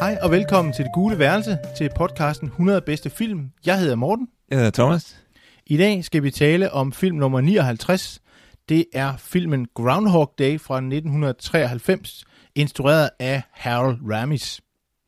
Hej 0.00 0.18
og 0.22 0.30
velkommen 0.30 0.72
til 0.72 0.84
Det 0.84 0.92
Gule 0.94 1.18
Værelse, 1.18 1.58
til 1.76 1.90
podcasten 1.96 2.48
100 2.48 2.80
bedste 2.80 3.10
film. 3.10 3.50
Jeg 3.66 3.78
hedder 3.80 3.96
Morten. 3.96 4.28
Jeg 4.50 4.58
hedder 4.58 4.70
Thomas. 4.70 5.24
I 5.66 5.76
dag 5.76 6.04
skal 6.04 6.22
vi 6.22 6.30
tale 6.30 6.72
om 6.72 6.92
film 6.92 7.16
nummer 7.16 7.40
59. 7.40 8.22
Det 8.68 8.84
er 8.92 9.16
filmen 9.16 9.66
Groundhog 9.74 10.34
Day 10.38 10.60
fra 10.60 10.76
1993, 10.76 12.24
instrueret 12.54 13.10
af 13.18 13.42
Harold 13.50 13.98
Ramis. 14.12 14.60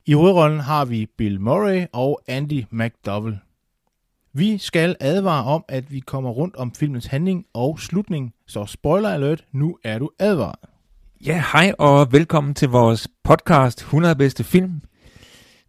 I 0.07 0.13
hovedrollen 0.13 0.61
har 0.61 0.85
vi 0.85 1.07
Bill 1.19 1.41
Murray 1.41 1.87
og 1.93 2.21
Andy 2.29 2.65
McDowell. 2.71 3.39
Vi 4.33 4.59
skal 4.59 4.97
advare 5.01 5.45
om, 5.45 5.65
at 5.69 5.93
vi 5.93 6.01
kommer 6.01 6.31
rundt 6.31 6.57
om 6.57 6.75
filmens 6.75 7.07
handling 7.07 7.47
og 7.55 7.81
slutning, 7.81 8.35
så 8.47 8.67
spoiler 8.67 9.11
alert, 9.11 9.45
nu 9.53 9.79
er 9.85 9.99
du 9.99 10.11
advaret. 10.19 10.72
Ja, 11.27 11.45
hej 11.53 11.73
og 11.79 12.13
velkommen 12.13 12.55
til 12.55 12.69
vores 12.69 13.09
podcast 13.25 13.81
100 13.81 14.17
bedste 14.17 14.45
film. 14.45 14.81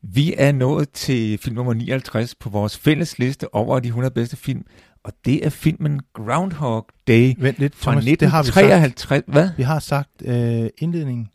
Vi 0.01 0.33
er 0.37 0.51
nået 0.51 0.89
til 0.89 1.37
film 1.37 1.55
nummer 1.55 1.73
59 1.73 2.35
på 2.35 2.49
vores 2.49 2.77
fælles 2.77 3.19
liste 3.19 3.55
over 3.55 3.79
de 3.79 3.87
100 3.87 4.13
bedste 4.13 4.35
film, 4.37 4.65
og 5.03 5.13
det 5.25 5.45
er 5.45 5.49
filmen 5.49 6.01
Groundhog 6.13 6.87
Day 7.07 7.33
Vent 7.37 7.59
lidt, 7.59 7.75
fra 7.75 7.91
Thomas, 7.91 8.05
det 8.19 8.29
har 8.29 8.43
vi 8.43 8.47
sagt. 8.47 8.57
1953. 8.57 9.23
Hvad? 9.27 9.49
Vi 9.57 9.63
har 9.63 9.79
sagt 9.79 10.09
øh, 10.25 10.69
indledningen. 10.77 11.29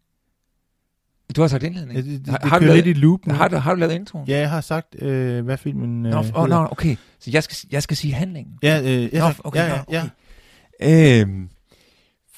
Du 1.37 1.41
har 1.41 1.49
sagt 1.49 1.63
indledning? 1.63 1.97
Ja, 1.99 2.03
det, 2.13 2.21
det, 2.21 2.29
Har- 2.29 2.39
det 2.39 2.51
har 2.51 2.59
du 2.59 2.65
lavet- 2.65 2.85
lidt 2.85 2.97
i 2.97 3.01
loop 3.01 3.27
nu. 3.27 3.35
Har 3.35 3.49
du, 3.49 3.57
har 3.57 3.75
du 3.75 3.81
lavet 3.81 3.93
introen? 3.95 4.29
Ja, 4.29 4.39
jeg 4.39 4.51
har 4.51 4.61
sagt, 4.61 5.03
øh, 5.03 5.45
hvad 5.45 5.57
filmen 5.57 6.07
øh, 6.07 6.13
Nå, 6.13 6.23
hedder. 6.23 6.39
oh, 6.39 6.49
nå, 6.49 6.69
okay. 6.71 6.97
Så 7.21 7.31
jeg 7.31 7.43
skal, 7.43 7.57
jeg 7.71 7.83
skal 7.83 7.97
sige 7.97 8.15
handlingen. 8.15 8.55
Ja, 8.63 8.81
øh, 8.83 9.13
jeg 9.13 9.21
Nå, 9.21 9.33
okay, 9.45 9.61
ja, 9.61 9.69
nå, 9.69 9.85
ja, 9.91 9.97
ja. 9.99 10.09
okay. 10.83 11.21
Øhm, 11.23 11.49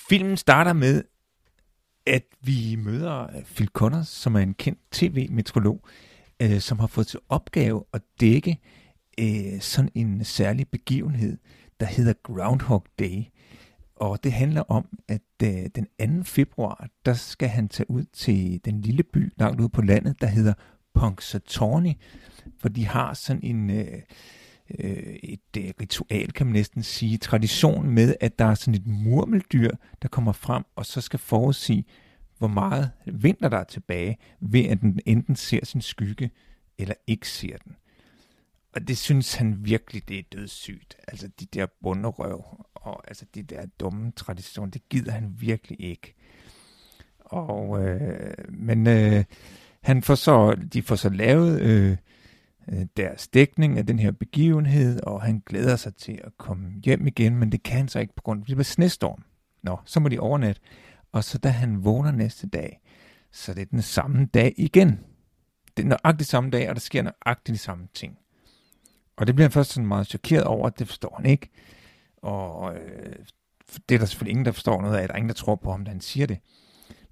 filmen 0.09 0.37
starter 0.37 0.73
med, 0.73 1.03
at 2.11 2.25
vi 2.41 2.77
møder 2.79 3.23
øh, 3.37 3.43
Phil 3.45 3.69
Connors, 3.69 4.09
som 4.09 4.35
er 4.35 4.41
en 4.41 4.55
kendt 4.55 4.79
tv-metrolog, 4.93 5.81
øh, 6.43 6.61
som 6.61 6.79
har 6.79 6.87
fået 6.87 7.07
til 7.07 7.21
opgave 7.29 7.85
at 7.93 8.03
dække 8.21 8.59
øh, 9.21 9.61
sådan 9.61 9.91
en 9.95 10.25
særlig 10.25 10.69
begivenhed, 10.69 11.39
der 11.81 11.87
hedder 11.87 12.13
Groundhog 12.23 12.85
Day. 12.99 13.23
Og 13.97 14.25
det 14.25 14.33
handler 14.33 14.63
om, 14.63 14.89
at 15.09 15.23
øh, 15.43 15.67
den 15.75 16.23
2. 16.23 16.25
februar, 16.25 16.89
der 17.05 17.15
skal 17.15 17.49
han 17.49 17.69
tage 17.69 17.91
ud 17.91 18.05
til 18.13 18.61
den 18.65 18.81
lille 18.81 19.03
by 19.03 19.33
langt 19.37 19.61
ude 19.61 19.69
på 19.69 19.83
landet, 19.83 20.21
der 20.21 20.27
hedder 20.27 20.53
Punxsutawney, 20.95 21.93
for 22.59 22.69
de 22.69 22.87
har 22.87 23.15
sådan 23.15 23.43
en... 23.43 23.71
Øh, 23.71 24.03
øh, 24.79 25.17
et 25.23 25.41
øh, 25.59 25.73
ritual, 25.81 26.33
kan 26.33 26.47
man 26.47 26.53
næsten 26.53 26.83
sige, 26.83 27.19
tradition 27.19 27.91
med, 27.91 28.15
at 28.21 28.39
der 28.39 28.45
er 28.45 28.55
sådan 28.55 28.75
et 28.75 28.87
murmeldyr, 28.87 29.71
der 30.03 30.09
kommer 30.09 30.33
frem, 30.33 30.65
og 30.77 30.87
så 30.87 31.01
skal 31.01 31.19
forudsige, 31.19 31.85
hvor 32.39 32.49
meget 32.49 32.91
vinter 33.07 33.49
der 33.49 33.59
er 33.59 33.65
tilbage, 33.65 34.19
ved 34.41 34.65
at 34.65 34.81
den 34.81 35.01
enten 35.07 35.37
ser 35.37 35.65
sin 35.65 35.81
skygge, 35.81 36.31
eller 36.79 36.95
ikke 37.07 37.29
ser 37.29 37.57
den. 37.57 37.77
Og 38.75 38.89
det 38.89 38.99
synes 38.99 39.35
han 39.35 39.65
virkelig, 39.65 40.09
det 40.09 40.19
er 40.19 40.23
dødssygt. 40.33 40.97
Altså 41.09 41.29
de 41.41 41.47
der 41.47 41.67
bunderøv, 41.83 42.45
og 42.75 43.09
altså 43.09 43.25
de 43.35 43.43
der 43.43 43.67
dumme 43.81 44.13
traditioner, 44.17 44.71
det 44.71 44.89
gider 44.89 45.13
han 45.13 45.35
virkelig 45.39 45.81
ikke. 45.81 46.15
Og, 47.19 47.85
øh, 47.85 48.35
men 48.49 48.87
øh, 48.87 49.25
han 49.81 50.03
får 50.03 50.15
så, 50.15 50.57
de 50.73 50.83
får 50.83 50.97
så 50.97 51.09
lavet 51.09 51.61
øh, 51.61 51.91
øh, 51.91 51.97
Øh, 52.69 52.87
deres 52.97 53.29
dækning 53.29 53.79
af 53.79 53.87
den 53.87 53.99
her 53.99 54.11
begivenhed, 54.11 55.01
og 55.03 55.23
han 55.23 55.43
glæder 55.47 55.77
sig 55.77 55.97
til 55.97 56.21
at 56.25 56.33
komme 56.39 56.73
hjem 56.85 57.07
igen, 57.07 57.37
men 57.37 57.53
det 57.53 57.63
kan 57.63 57.77
han 57.77 57.89
så 57.89 57.99
ikke 57.99 58.15
på 58.17 58.23
grund 58.23 58.41
af, 58.41 58.47
det 58.47 58.57
var 58.57 58.63
snestorm. 58.63 59.25
Nå, 59.63 59.79
så 59.85 60.01
må 60.01 60.09
de 60.09 60.19
overnat. 60.19 60.61
Og 61.13 61.25
så 61.25 61.39
da 61.39 61.49
han 61.49 61.85
vågner 61.85 62.13
næste 62.13 62.47
dag, 62.47 62.81
så 63.33 63.55
det 63.55 63.63
er 63.63 63.67
den 63.67 63.83
samme 63.83 64.27
dag 64.27 64.55
igen. 64.57 65.01
Det 65.77 65.83
er 65.83 65.89
nøjagtigt 65.89 66.31
samme 66.31 66.51
dag, 66.51 66.69
og 66.69 66.75
der 66.75 66.81
sker 66.81 67.03
nøjagtigt 67.03 67.55
de 67.55 67.59
samme 67.59 67.89
ting. 67.95 68.19
Og 69.17 69.27
det 69.27 69.35
bliver 69.35 69.49
han 69.49 69.53
først 69.53 69.71
sådan 69.71 69.87
meget 69.87 70.07
chokeret 70.07 70.45
over, 70.45 70.67
at 70.67 70.79
det 70.79 70.87
forstår 70.87 71.15
han 71.17 71.27
ikke. 71.27 71.51
Og 72.17 72.75
øh, 72.75 73.17
det 73.89 73.95
er 73.95 73.99
der 73.99 74.07
selvfølgelig 74.07 74.31
ingen, 74.31 74.45
der 74.45 74.53
forstår 74.53 74.83
noget 74.83 74.97
af. 74.97 75.09
Der 75.09 75.15
er 75.15 75.17
ingen, 75.17 75.29
der 75.29 75.35
tror 75.35 75.57
på 75.57 75.71
ham, 75.71 75.85
da 75.85 75.91
han 75.91 76.01
siger 76.01 76.27
det. 76.27 76.39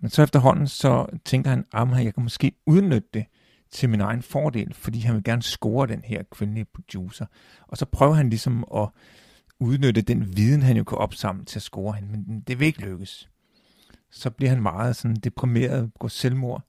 Men 0.01 0.11
så 0.11 0.23
efterhånden, 0.23 0.67
så 0.67 1.07
tænker 1.25 1.51
han, 1.51 1.65
at 1.73 2.05
jeg 2.05 2.15
kan 2.15 2.23
måske 2.23 2.53
udnytte 2.67 3.09
det 3.15 3.25
til 3.71 3.91
min 3.91 4.01
egen 4.01 4.23
fordel, 4.23 4.75
fordi 4.75 5.01
han 5.01 5.15
vil 5.15 5.25
gerne 5.25 5.43
score 5.43 5.87
den 5.87 6.03
her 6.05 6.23
kvindelige 6.31 6.65
producer. 6.65 7.27
Og 7.69 7.77
så 7.77 7.87
prøver 7.87 8.15
han 8.15 8.31
ligesom 8.31 8.65
at 8.75 8.89
udnytte 9.61 10.03
den 10.03 10.37
viden, 10.37 10.63
han 10.63 10.77
jo 10.77 10.85
kan 10.85 10.99
opsamle 10.99 11.45
til 11.45 11.59
at 11.59 11.63
score 11.63 11.95
hende, 11.95 12.09
men 12.09 12.41
det 12.41 12.61
vil 12.61 12.67
ikke 12.67 12.81
lykkes. 12.81 13.29
Så 14.11 14.31
bliver 14.31 14.51
han 14.51 14.63
meget 14.63 14.97
sådan 14.97 15.17
deprimeret, 15.17 15.91
går 15.99 16.09
selvmord. 16.09 16.63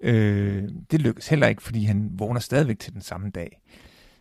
Øh, 0.00 0.68
det 0.90 1.00
lykkes 1.00 1.28
heller 1.28 1.46
ikke, 1.46 1.62
fordi 1.62 1.84
han 1.84 2.10
vågner 2.12 2.40
stadigvæk 2.40 2.78
til 2.78 2.92
den 2.92 3.00
samme 3.00 3.30
dag. 3.30 3.60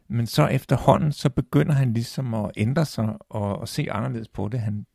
Men 0.08 0.28
så 0.28 0.48
efterhånden, 0.48 1.12
så 1.12 1.30
begynder 1.30 1.74
han 1.74 1.94
ligesom 1.94 2.34
at 2.34 2.52
ændre 2.58 2.86
sig 2.86 3.18
og, 3.30 3.60
og 3.60 3.68
se 3.68 3.92
anderledes 3.92 4.28
på 4.28 4.48
det. 4.48 4.60
Han 4.60 4.86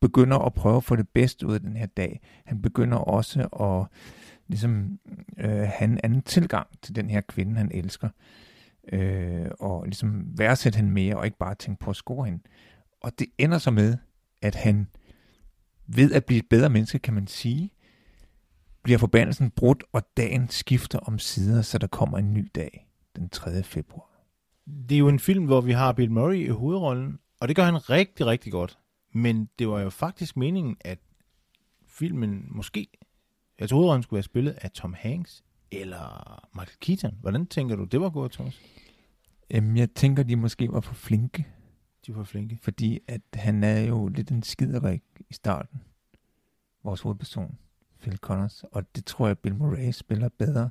begynder 0.00 0.38
at 0.38 0.54
prøve 0.54 0.76
at 0.76 0.84
få 0.84 0.96
det 0.96 1.08
bedste 1.08 1.46
ud 1.46 1.54
af 1.54 1.60
den 1.60 1.76
her 1.76 1.86
dag. 1.86 2.20
Han 2.44 2.62
begynder 2.62 2.98
også 2.98 3.40
at 3.40 3.98
ligesom 4.50 4.98
øh, 5.38 5.50
have 5.50 5.84
en 5.90 6.00
anden 6.04 6.22
tilgang 6.22 6.66
til 6.82 6.96
den 6.96 7.10
her 7.10 7.20
kvinde, 7.20 7.56
han 7.56 7.70
elsker. 7.74 8.08
Øh, 8.92 9.50
og 9.60 9.84
ligesom 9.84 10.38
værdsætte 10.38 10.76
hende 10.76 10.90
mere, 10.90 11.16
og 11.16 11.24
ikke 11.24 11.38
bare 11.38 11.54
tænke 11.54 11.80
på 11.80 11.90
at 11.90 11.96
score 11.96 12.24
hende. 12.24 12.40
Og 13.00 13.18
det 13.18 13.26
ender 13.38 13.58
så 13.58 13.70
med, 13.70 13.96
at 14.42 14.54
han 14.54 14.86
ved 15.86 16.12
at 16.12 16.24
blive 16.24 16.38
et 16.38 16.48
bedre 16.50 16.70
menneske, 16.70 16.98
kan 16.98 17.14
man 17.14 17.26
sige, 17.26 17.70
bliver 18.82 18.98
forbandelsen 18.98 19.50
brudt, 19.50 19.84
og 19.92 20.02
dagen 20.16 20.48
skifter 20.48 20.98
om 20.98 21.18
sider, 21.18 21.62
så 21.62 21.78
der 21.78 21.86
kommer 21.86 22.18
en 22.18 22.34
ny 22.34 22.50
dag 22.54 22.88
den 23.16 23.28
3. 23.28 23.62
februar. 23.62 24.24
Det 24.88 24.94
er 24.94 24.98
jo 24.98 25.08
en 25.08 25.18
film, 25.18 25.44
hvor 25.44 25.60
vi 25.60 25.72
har 25.72 25.92
Bill 25.92 26.10
Murray 26.10 26.36
i 26.36 26.48
hovedrollen, 26.48 27.18
og 27.40 27.48
det 27.48 27.56
gør 27.56 27.64
han 27.64 27.90
rigtig, 27.90 28.26
rigtig 28.26 28.52
godt. 28.52 28.78
Men 29.14 29.48
det 29.58 29.68
var 29.68 29.80
jo 29.80 29.90
faktisk 29.90 30.36
meningen, 30.36 30.76
at 30.80 30.98
filmen 31.86 32.46
måske, 32.48 32.88
altså 33.60 33.74
hovedrollen 33.74 34.02
skulle 34.02 34.16
være 34.16 34.22
spillet 34.22 34.52
af 34.52 34.70
Tom 34.70 34.94
Hanks 34.98 35.44
eller 35.70 36.40
Michael 36.54 36.78
Keaton. 36.80 37.18
Hvordan 37.20 37.46
tænker 37.46 37.76
du, 37.76 37.84
det 37.84 38.00
var 38.00 38.10
gået, 38.10 38.32
Thomas? 38.32 38.60
Øhm, 39.50 39.76
jeg 39.76 39.90
tænker, 39.90 40.22
de 40.22 40.36
måske 40.36 40.72
var 40.72 40.80
for 40.80 40.94
flinke, 40.94 41.46
De 42.06 42.16
var 42.16 42.24
flinke. 42.24 42.58
fordi 42.62 42.98
at 43.08 43.20
han 43.34 43.64
er 43.64 43.80
jo 43.80 44.08
lidt 44.08 44.30
en 44.30 44.42
skiderik 44.42 45.02
i 45.30 45.34
starten. 45.34 45.80
Vores 46.84 47.00
hovedperson, 47.00 47.58
Phil 48.00 48.16
Connors, 48.16 48.64
og 48.72 48.94
det 48.96 49.04
tror 49.04 49.26
jeg, 49.26 49.38
Bill 49.38 49.54
Murray 49.56 49.90
spiller 49.90 50.28
bedre. 50.38 50.70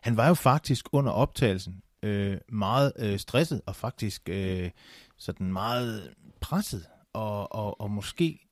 Han 0.00 0.16
var 0.16 0.28
jo 0.28 0.34
faktisk 0.34 0.86
under 0.92 1.12
optagelsen 1.12 1.82
øh, 2.02 2.38
meget 2.48 2.92
øh, 2.98 3.18
stresset 3.18 3.60
og 3.66 3.76
faktisk 3.76 4.28
øh, 4.28 4.70
sådan 5.16 5.52
meget 5.52 6.14
presset. 6.40 6.86
Og, 7.12 7.52
og, 7.52 7.80
og 7.80 7.90
måske 7.90 8.43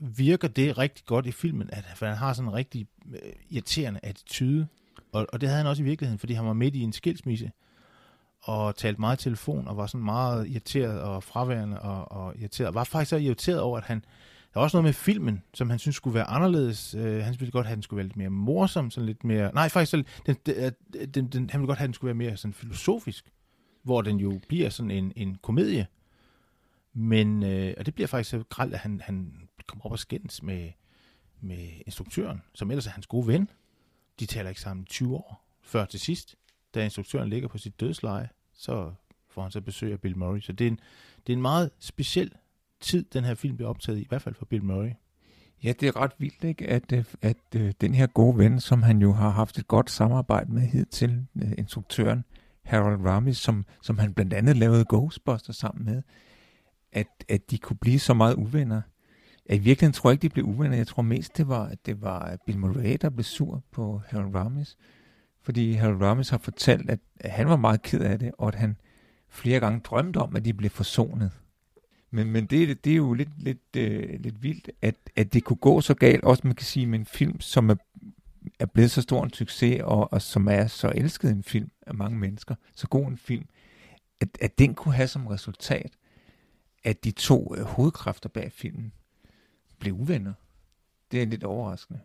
virker 0.00 0.48
det 0.48 0.78
rigtig 0.78 1.04
godt 1.06 1.26
i 1.26 1.32
filmen, 1.32 1.70
at 1.72 1.84
han 1.98 2.16
har 2.16 2.32
sådan 2.32 2.48
en 2.48 2.54
rigtig 2.54 2.86
øh, 3.12 3.32
irriterende 3.50 4.00
attitude. 4.02 4.66
Og, 5.12 5.26
og 5.32 5.40
det 5.40 5.48
havde 5.48 5.58
han 5.58 5.66
også 5.66 5.82
i 5.82 5.84
virkeligheden, 5.84 6.18
fordi 6.18 6.32
han 6.32 6.46
var 6.46 6.52
midt 6.52 6.74
i 6.74 6.80
en 6.80 6.92
skilsmisse 6.92 7.50
og 8.42 8.76
talte 8.76 9.00
meget 9.00 9.20
i 9.20 9.22
telefon 9.22 9.68
og 9.68 9.76
var 9.76 9.86
sådan 9.86 10.04
meget 10.04 10.48
irriteret 10.48 11.00
og 11.00 11.22
fraværende 11.22 11.80
og, 11.80 12.12
og 12.12 12.38
irriteret. 12.38 12.68
Og 12.68 12.74
var 12.74 12.84
faktisk 12.84 13.10
så 13.10 13.16
irriteret 13.16 13.60
over, 13.60 13.78
at 13.78 13.84
han... 13.84 14.04
Der 14.54 14.60
var 14.60 14.62
også 14.62 14.76
noget 14.76 14.84
med 14.84 14.92
filmen, 14.92 15.42
som 15.54 15.70
han 15.70 15.78
synes 15.78 15.96
skulle 15.96 16.14
være 16.14 16.24
anderledes. 16.24 16.94
Øh, 16.94 17.24
han 17.24 17.36
ville 17.38 17.52
godt 17.52 17.66
have, 17.66 17.72
at 17.72 17.76
den 17.76 17.82
skulle 17.82 17.98
være 17.98 18.06
lidt 18.06 18.16
mere 18.16 18.30
morsom, 18.30 18.90
sådan 18.90 19.06
lidt 19.06 19.24
mere... 19.24 19.54
Nej, 19.54 19.68
faktisk, 19.68 19.90
så, 19.90 20.02
den, 20.26 20.36
den, 20.46 20.54
øh, 20.56 21.06
den, 21.14 21.26
den, 21.26 21.50
han 21.50 21.60
ville 21.60 21.66
godt 21.66 21.78
have, 21.78 21.84
at 21.84 21.88
den 21.88 21.94
skulle 21.94 22.08
være 22.08 22.14
mere 22.28 22.36
sådan 22.36 22.54
filosofisk, 22.54 23.32
hvor 23.82 24.02
den 24.02 24.16
jo 24.16 24.40
bliver 24.48 24.70
sådan 24.70 24.90
en, 24.90 25.12
en 25.16 25.36
komedie. 25.42 25.86
Men, 26.92 27.42
øh, 27.42 27.74
og 27.78 27.86
det 27.86 27.94
bliver 27.94 28.08
faktisk 28.08 28.30
så 28.30 28.44
gralt, 28.48 28.74
at 28.74 28.80
han, 28.80 29.00
han 29.04 29.48
kommer 29.66 29.84
op 29.84 29.92
og 29.92 29.98
skændes 29.98 30.42
med, 30.42 30.70
med 31.40 31.68
instruktøren, 31.86 32.42
som 32.54 32.70
ellers 32.70 32.86
er 32.86 32.90
hans 32.90 33.06
gode 33.06 33.26
ven. 33.26 33.50
De 34.20 34.26
taler 34.26 34.48
ikke 34.48 34.60
sammen 34.60 34.86
20 34.86 35.14
år, 35.14 35.46
før 35.62 35.84
til 35.84 36.00
sidst. 36.00 36.36
Da 36.74 36.84
instruktøren 36.84 37.28
ligger 37.28 37.48
på 37.48 37.58
sit 37.58 37.80
dødsleje, 37.80 38.28
så 38.52 38.92
får 39.28 39.42
han 39.42 39.50
så 39.50 39.60
besøg 39.60 39.92
af 39.92 40.00
Bill 40.00 40.18
Murray. 40.18 40.40
Så 40.40 40.52
det 40.52 40.66
er 40.66 40.68
en, 40.68 40.80
det 41.26 41.32
er 41.32 41.36
en 41.36 41.42
meget 41.42 41.70
speciel 41.78 42.32
tid, 42.80 43.04
den 43.12 43.24
her 43.24 43.34
film 43.34 43.56
bliver 43.56 43.68
optaget 43.68 43.98
i, 43.98 44.02
i 44.02 44.06
hvert 44.08 44.22
fald 44.22 44.34
for 44.34 44.44
Bill 44.44 44.64
Murray. 44.64 44.90
Ja, 45.62 45.72
det 45.80 45.88
er 45.88 45.96
ret 45.96 46.12
vildt, 46.18 46.44
ikke? 46.44 46.66
At, 46.66 46.92
øh, 46.92 47.04
at, 47.22 47.36
at 47.52 47.80
den 47.80 47.94
her 47.94 48.06
gode 48.06 48.38
ven, 48.38 48.60
som 48.60 48.82
han 48.82 49.02
jo 49.02 49.12
har 49.12 49.30
haft 49.30 49.58
et 49.58 49.68
godt 49.68 49.90
samarbejde 49.90 50.52
med 50.52 50.62
hidtil, 50.62 51.26
øh, 51.42 51.52
instruktøren 51.58 52.24
Harold 52.64 53.06
Ramis, 53.06 53.36
som, 53.36 53.64
som 53.82 53.98
han 53.98 54.14
blandt 54.14 54.32
andet 54.32 54.56
lavede 54.56 54.84
Ghostbusters 54.88 55.56
sammen 55.56 55.84
med, 55.84 56.02
at, 56.92 57.24
at 57.28 57.50
de 57.50 57.58
kunne 57.58 57.76
blive 57.76 57.98
så 57.98 58.14
meget 58.14 58.34
uvenner. 58.34 58.82
At 59.46 59.56
I 59.56 59.58
virkeligheden 59.58 59.92
tror 59.92 60.10
jeg 60.10 60.14
ikke, 60.14 60.22
de 60.22 60.28
blev 60.28 60.44
uvenner. 60.44 60.76
Jeg 60.76 60.86
tror 60.86 61.02
mest, 61.02 61.36
det 61.36 61.48
var, 61.48 61.64
at 61.64 61.86
det 61.86 62.02
var 62.02 62.36
Bill 62.46 62.58
Murray, 62.58 62.96
der 63.00 63.10
blev 63.10 63.24
sur 63.24 63.64
på 63.72 64.02
Harold 64.08 64.34
Ramis. 64.34 64.76
Fordi 65.42 65.72
Harold 65.72 66.02
Ramis 66.02 66.28
har 66.28 66.38
fortalt, 66.38 66.90
at 66.90 67.00
han 67.24 67.48
var 67.48 67.56
meget 67.56 67.82
ked 67.82 68.00
af 68.00 68.18
det, 68.18 68.30
og 68.38 68.48
at 68.48 68.54
han 68.54 68.76
flere 69.28 69.60
gange 69.60 69.80
drømte 69.80 70.18
om, 70.18 70.36
at 70.36 70.44
de 70.44 70.54
blev 70.54 70.70
forsonet. 70.70 71.30
Men, 72.10 72.30
men 72.30 72.46
det, 72.46 72.84
det 72.84 72.92
er 72.92 72.96
jo 72.96 73.12
lidt, 73.12 73.42
lidt, 73.42 73.76
øh, 73.76 74.20
lidt 74.20 74.42
vildt, 74.42 74.70
at, 74.82 74.94
at 75.16 75.32
det 75.32 75.44
kunne 75.44 75.56
gå 75.56 75.80
så 75.80 75.94
galt, 75.94 76.24
også 76.24 76.46
man 76.46 76.54
kan 76.54 76.66
sige 76.66 76.86
med 76.86 76.98
en 76.98 77.06
film, 77.06 77.40
som 77.40 77.70
er, 77.70 77.74
er 78.58 78.66
blevet 78.66 78.90
så 78.90 79.02
stor 79.02 79.24
en 79.24 79.32
succes, 79.32 79.80
og, 79.84 80.12
og 80.12 80.22
som 80.22 80.48
er 80.48 80.66
så 80.66 80.92
elsket 80.94 81.30
en 81.30 81.42
film 81.42 81.70
af 81.86 81.94
mange 81.94 82.18
mennesker, 82.18 82.54
så 82.76 82.86
god 82.86 83.06
en 83.06 83.16
film, 83.16 83.46
at, 84.20 84.28
at 84.40 84.58
den 84.58 84.74
kunne 84.74 84.94
have 84.94 85.08
som 85.08 85.26
resultat, 85.26 85.92
at 86.84 87.04
de 87.04 87.10
to 87.10 87.54
øh, 87.56 87.64
hovedkræfter 87.64 88.28
bag 88.28 88.52
filmen 88.52 88.92
blev 89.78 89.94
uvenner. 89.94 90.32
Det 91.10 91.22
er 91.22 91.26
lidt 91.26 91.44
overraskende. 91.44 92.00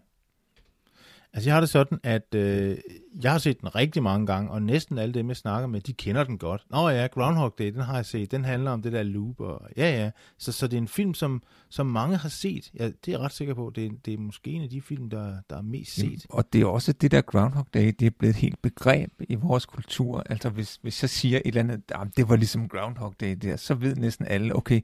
Altså 1.36 1.50
jeg 1.50 1.56
har 1.56 1.60
det 1.60 1.70
sådan, 1.70 2.00
at 2.04 2.36
øh, 2.36 2.78
jeg 3.22 3.32
har 3.32 3.38
set 3.38 3.62
den 3.62 3.76
rigtig 3.76 4.04
mange 4.04 4.28
gange, 4.28 4.52
og 4.52 4.62
næsten 4.62 4.98
alle 4.98 5.14
dem, 5.14 5.28
jeg 5.28 5.38
snakker 5.38 5.68
med, 5.68 5.82
de 5.82 5.94
kender 5.94 6.24
den 6.24 6.38
godt. 6.38 6.66
Nå 6.70 6.90
ja, 6.90 7.08
Groundhog 7.08 7.56
Day, 7.60 7.72
den 7.72 7.82
har 7.82 7.96
jeg 7.96 8.06
set. 8.06 8.32
Den 8.32 8.46
handler 8.46 8.72
om 8.72 8.82
det 8.82 8.92
der 8.92 9.04
loop, 9.04 9.40
og 9.40 9.62
ja 9.78 10.04
ja. 10.04 10.12
Så, 10.38 10.52
så 10.52 10.68
det 10.68 10.74
er 10.74 10.82
en 10.82 10.88
film, 10.88 11.14
som, 11.14 11.44
som 11.70 11.86
mange 11.88 12.18
har 12.18 12.30
set. 12.30 12.72
Ja, 12.80 12.86
det 12.86 13.08
er 13.08 13.12
jeg 13.12 13.20
ret 13.20 13.32
sikker 13.32 13.54
på. 13.54 13.72
Det 13.76 13.86
er, 13.86 13.90
det 14.06 14.14
er 14.14 14.18
måske 14.18 14.50
en 14.50 14.62
af 14.62 14.70
de 14.70 14.82
film, 14.82 15.10
der, 15.10 15.38
der 15.50 15.58
er 15.58 15.62
mest 15.62 15.96
set. 15.96 16.04
Jamen, 16.04 16.22
og 16.30 16.54
det 16.54 16.62
er 16.62 16.66
også 16.66 16.94
det 16.94 17.12
der 17.12 17.22
Groundhog 17.22 17.68
Day, 17.74 17.94
det 18.00 18.06
er 18.06 18.12
blevet 18.20 18.36
et 18.36 18.42
helt 18.42 18.62
begreb 18.62 19.12
i 19.30 19.36
vores 19.36 19.66
kultur. 19.66 20.24
Altså 20.30 20.50
hvis, 20.50 20.80
hvis 20.82 21.04
jeg 21.04 21.10
siger 21.10 21.38
et 21.38 21.42
eller 21.46 21.62
andet, 21.62 21.82
ah, 21.92 22.08
det 22.18 22.30
var 22.30 22.36
ligesom 22.36 22.70
Groundhog 22.70 23.14
Day 23.20 23.36
der, 23.42 23.56
så 23.56 23.74
ved 23.74 23.96
næsten 23.96 24.26
alle, 24.26 24.56
okay, 24.56 24.82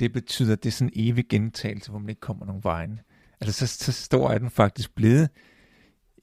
det 0.00 0.12
betyder, 0.12 0.52
at 0.52 0.62
det 0.62 0.68
er 0.68 0.72
sådan 0.72 0.92
en 0.94 1.10
evig 1.10 1.28
gentagelse, 1.28 1.90
hvor 1.90 1.98
man 1.98 2.08
ikke 2.08 2.20
kommer 2.20 2.46
nogen 2.46 2.64
vejen. 2.64 3.00
Altså 3.40 3.66
så, 3.66 3.84
så 3.84 3.92
stor 3.92 4.30
er 4.30 4.38
den 4.38 4.50
faktisk 4.50 4.94
blevet 4.94 5.28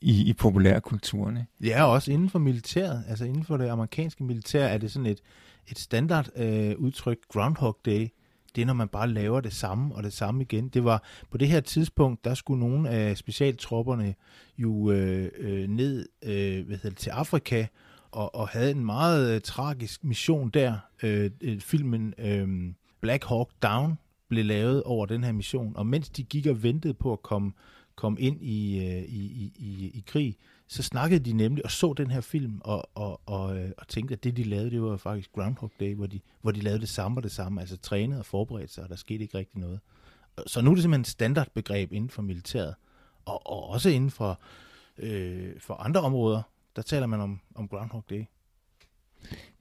i, 0.01 0.29
i 0.29 0.33
populærkulturen. 0.33 1.39
Ja, 1.63 1.83
også 1.83 2.11
inden 2.11 2.29
for 2.29 2.39
militæret. 2.39 3.03
Altså 3.07 3.25
inden 3.25 3.43
for 3.43 3.57
det 3.57 3.67
amerikanske 3.67 4.23
militær 4.23 4.67
er 4.67 4.77
det 4.77 4.91
sådan 4.91 5.05
et, 5.05 5.21
et 5.67 5.79
standard 5.79 6.29
øh, 6.35 6.75
udtryk, 6.77 7.17
Groundhog 7.29 7.77
Day. 7.85 8.07
Det 8.55 8.61
er, 8.61 8.65
når 8.65 8.73
man 8.73 8.87
bare 8.87 9.09
laver 9.09 9.41
det 9.41 9.53
samme 9.53 9.95
og 9.95 10.03
det 10.03 10.13
samme 10.13 10.41
igen. 10.41 10.69
Det 10.69 10.83
var 10.83 11.03
på 11.31 11.37
det 11.37 11.47
her 11.47 11.59
tidspunkt, 11.59 12.25
der 12.25 12.33
skulle 12.33 12.59
nogle 12.59 12.89
af 12.89 13.17
specialtropperne 13.17 14.15
jo 14.57 14.91
øh, 14.91 15.31
øh, 15.37 15.67
ned 15.67 16.07
øh, 16.23 16.65
hvad 16.65 16.77
hedder 16.77 16.89
det, 16.89 16.97
til 16.97 17.09
Afrika 17.09 17.65
og, 18.11 18.35
og 18.35 18.47
havde 18.47 18.71
en 18.71 18.85
meget 18.85 19.35
øh, 19.35 19.41
tragisk 19.41 20.03
mission 20.03 20.49
der. 20.49 20.77
Øh, 21.03 21.31
øh 21.41 21.59
filmen 21.59 22.13
øh, 22.17 22.73
Black 23.01 23.25
Hawk 23.25 23.49
Down 23.63 23.97
blev 24.29 24.45
lavet 24.45 24.83
over 24.83 25.05
den 25.05 25.23
her 25.23 25.31
mission, 25.31 25.73
og 25.75 25.87
mens 25.87 26.09
de 26.09 26.23
gik 26.23 26.47
og 26.47 26.63
ventede 26.63 26.93
på 26.93 27.13
at 27.13 27.21
komme 27.21 27.51
kom 27.97 28.17
ind 28.19 28.41
i, 28.41 28.77
øh, 28.77 29.03
i, 29.03 29.21
i, 29.25 29.53
i, 29.55 29.91
i 29.93 30.03
krig, 30.07 30.37
så 30.67 30.83
snakkede 30.83 31.19
de 31.19 31.33
nemlig 31.33 31.65
og 31.65 31.71
så 31.71 31.93
den 31.93 32.11
her 32.11 32.21
film 32.21 32.61
og, 32.63 32.89
og, 32.95 33.21
og, 33.25 33.57
øh, 33.57 33.71
og 33.77 33.87
tænkte, 33.87 34.13
at 34.13 34.23
det 34.23 34.37
de 34.37 34.43
lavede, 34.43 34.71
det 34.71 34.81
var 34.81 34.97
faktisk 34.97 35.31
Groundhog 35.31 35.71
Day, 35.79 35.95
hvor 35.95 36.05
de, 36.05 36.19
hvor 36.41 36.51
de 36.51 36.61
lavede 36.61 36.81
det 36.81 36.89
samme 36.89 37.17
og 37.17 37.23
det 37.23 37.31
samme, 37.31 37.61
altså 37.61 37.77
trænede 37.77 38.19
og 38.19 38.25
forberedte 38.25 38.73
sig, 38.73 38.83
og 38.83 38.89
der 38.89 38.95
skete 38.95 39.23
ikke 39.23 39.37
rigtig 39.37 39.59
noget. 39.59 39.79
Så 40.47 40.61
nu 40.61 40.71
er 40.71 40.75
det 40.75 40.83
simpelthen 40.83 41.01
et 41.01 41.07
standardbegreb 41.07 41.91
inden 41.91 42.09
for 42.09 42.21
militæret, 42.21 42.75
og, 43.25 43.47
og 43.47 43.69
også 43.69 43.89
inden 43.89 44.11
for, 44.11 44.39
øh, 44.97 45.59
for 45.59 45.73
andre 45.73 46.01
områder, 46.01 46.41
der 46.75 46.81
taler 46.81 47.07
man 47.07 47.21
om, 47.21 47.39
om 47.55 47.67
Groundhog 47.67 48.03
Day. 48.09 48.25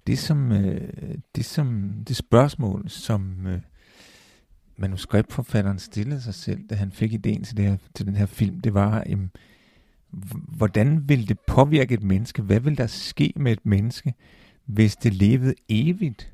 Det 0.06 0.18
som, 0.18 0.52
øh, 0.52 1.18
det 1.36 1.44
som 1.44 1.92
det 2.08 2.16
spørgsmål, 2.16 2.90
som 2.90 3.46
øh, 3.46 3.60
manuskriptforfatteren 4.78 5.78
stillede 5.78 6.20
sig 6.20 6.34
selv, 6.34 6.68
da 6.68 6.74
han 6.74 6.92
fik 6.92 7.12
ideen 7.12 7.44
til, 7.44 7.56
det 7.56 7.64
her, 7.64 7.76
til 7.94 8.06
den 8.06 8.16
her 8.16 8.26
film, 8.26 8.60
det 8.60 8.74
var, 8.74 9.04
jamen, 9.06 9.30
hvordan 10.48 11.08
vil 11.08 11.28
det 11.28 11.40
påvirke 11.40 11.94
et 11.94 12.02
menneske? 12.02 12.42
Hvad 12.42 12.60
vil 12.60 12.78
der 12.78 12.86
ske 12.86 13.32
med 13.36 13.52
et 13.52 13.66
menneske, 13.66 14.14
hvis 14.64 14.96
det 14.96 15.14
levede 15.14 15.54
evigt? 15.68 16.32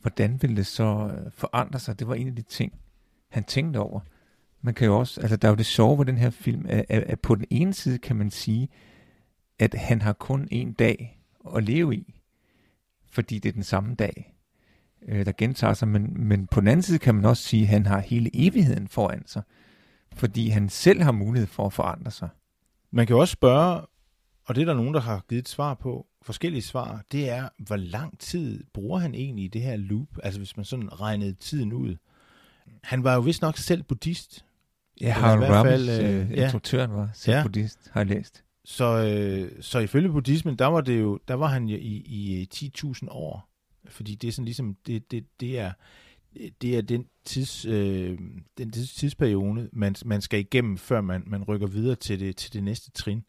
Hvordan 0.00 0.42
vil 0.42 0.56
det 0.56 0.66
så 0.66 1.12
øh, 1.16 1.32
forandre 1.32 1.78
sig? 1.78 1.98
Det 1.98 2.08
var 2.08 2.14
en 2.14 2.28
af 2.28 2.36
de 2.36 2.42
ting, 2.42 2.72
han 3.28 3.44
tænkte 3.44 3.78
over. 3.78 4.00
Man 4.62 4.74
kan 4.74 4.86
jo 4.86 4.98
også, 4.98 5.20
altså 5.20 5.36
der 5.36 5.48
er 5.48 5.52
jo 5.52 5.56
det 5.56 5.66
sjove 5.66 5.98
ved 5.98 6.06
den 6.06 6.18
her 6.18 6.30
film, 6.30 6.66
at, 6.68 6.84
at 6.88 7.20
på 7.20 7.34
den 7.34 7.44
ene 7.50 7.74
side 7.74 7.98
kan 7.98 8.16
man 8.16 8.30
sige, 8.30 8.68
at 9.58 9.74
han 9.74 10.02
har 10.02 10.12
kun 10.12 10.48
en 10.50 10.72
dag 10.72 11.20
at 11.56 11.64
leve 11.64 11.94
i, 11.96 12.20
fordi 13.06 13.38
det 13.38 13.48
er 13.48 13.52
den 13.52 13.62
samme 13.62 13.94
dag 13.94 14.33
øh, 15.08 15.26
der 15.26 15.32
gentager 15.38 15.74
sig, 15.74 15.88
men, 15.88 16.28
men 16.28 16.46
på 16.46 16.60
den 16.60 16.68
anden 16.68 16.82
side 16.82 16.98
kan 16.98 17.14
man 17.14 17.24
også 17.24 17.42
sige, 17.42 17.62
at 17.62 17.68
han 17.68 17.86
har 17.86 18.00
hele 18.00 18.30
evigheden 18.34 18.88
foran 18.88 19.22
sig, 19.26 19.42
fordi 20.12 20.48
han 20.48 20.68
selv 20.68 21.02
har 21.02 21.12
mulighed 21.12 21.46
for 21.46 21.66
at 21.66 21.72
forandre 21.72 22.10
sig. 22.10 22.28
Man 22.90 23.06
kan 23.06 23.16
også 23.16 23.32
spørge, 23.32 23.80
og 24.44 24.54
det 24.54 24.60
er 24.60 24.64
der 24.64 24.74
nogen, 24.74 24.94
der 24.94 25.00
har 25.00 25.24
givet 25.28 25.42
et 25.42 25.48
svar 25.48 25.74
på, 25.74 26.06
forskellige 26.24 26.62
svar, 26.62 27.02
det 27.12 27.30
er, 27.30 27.48
hvor 27.58 27.76
lang 27.76 28.18
tid 28.18 28.64
bruger 28.74 28.98
han 28.98 29.14
egentlig 29.14 29.44
i 29.44 29.48
det 29.48 29.62
her 29.62 29.76
loop? 29.76 30.08
Altså 30.22 30.40
hvis 30.40 30.56
man 30.56 30.64
sådan 30.64 31.00
regnede 31.00 31.32
tiden 31.32 31.72
ud. 31.72 31.96
Han 32.82 33.04
var 33.04 33.14
jo 33.14 33.20
vist 33.20 33.42
nok 33.42 33.58
selv 33.58 33.82
buddhist. 33.82 34.44
Ja, 35.00 35.12
Harold 35.12 35.44
Ramis, 35.44 35.88
øh, 35.88 36.30
ja. 36.30 36.42
instruktøren, 36.42 36.92
var 36.92 37.10
selv 37.14 37.36
ja. 37.36 37.42
buddhist, 37.42 37.90
har 37.92 38.00
jeg 38.00 38.06
læst. 38.06 38.44
Så, 38.64 38.84
øh, 38.84 39.62
så 39.62 39.78
ifølge 39.78 40.08
buddhismen, 40.08 40.56
der 40.56 40.66
var, 40.66 40.80
det 40.80 41.00
jo, 41.00 41.18
der 41.28 41.34
var 41.34 41.46
han 41.46 41.64
jo 41.64 41.76
i, 41.76 42.02
i 42.06 42.48
10.000 42.54 43.08
år. 43.10 43.53
Fordi 43.88 44.14
det 44.14 44.28
er 44.28 44.32
sådan 44.32 44.44
ligesom, 44.44 44.76
det, 44.86 45.10
det, 45.10 45.24
det 45.40 45.58
er, 45.58 45.72
det 46.62 46.76
er 46.76 46.82
den, 46.82 47.06
tids, 47.24 47.64
øh, 47.64 48.18
den 48.58 48.72
tidsperiode, 48.72 49.68
man, 49.72 49.94
man 50.04 50.20
skal 50.20 50.40
igennem, 50.40 50.78
før 50.78 51.00
man, 51.00 51.22
man 51.26 51.44
rykker 51.44 51.66
videre 51.66 51.96
til 51.96 52.20
det, 52.20 52.36
til 52.36 52.52
det 52.52 52.62
næste 52.62 52.90
trin. 52.90 53.24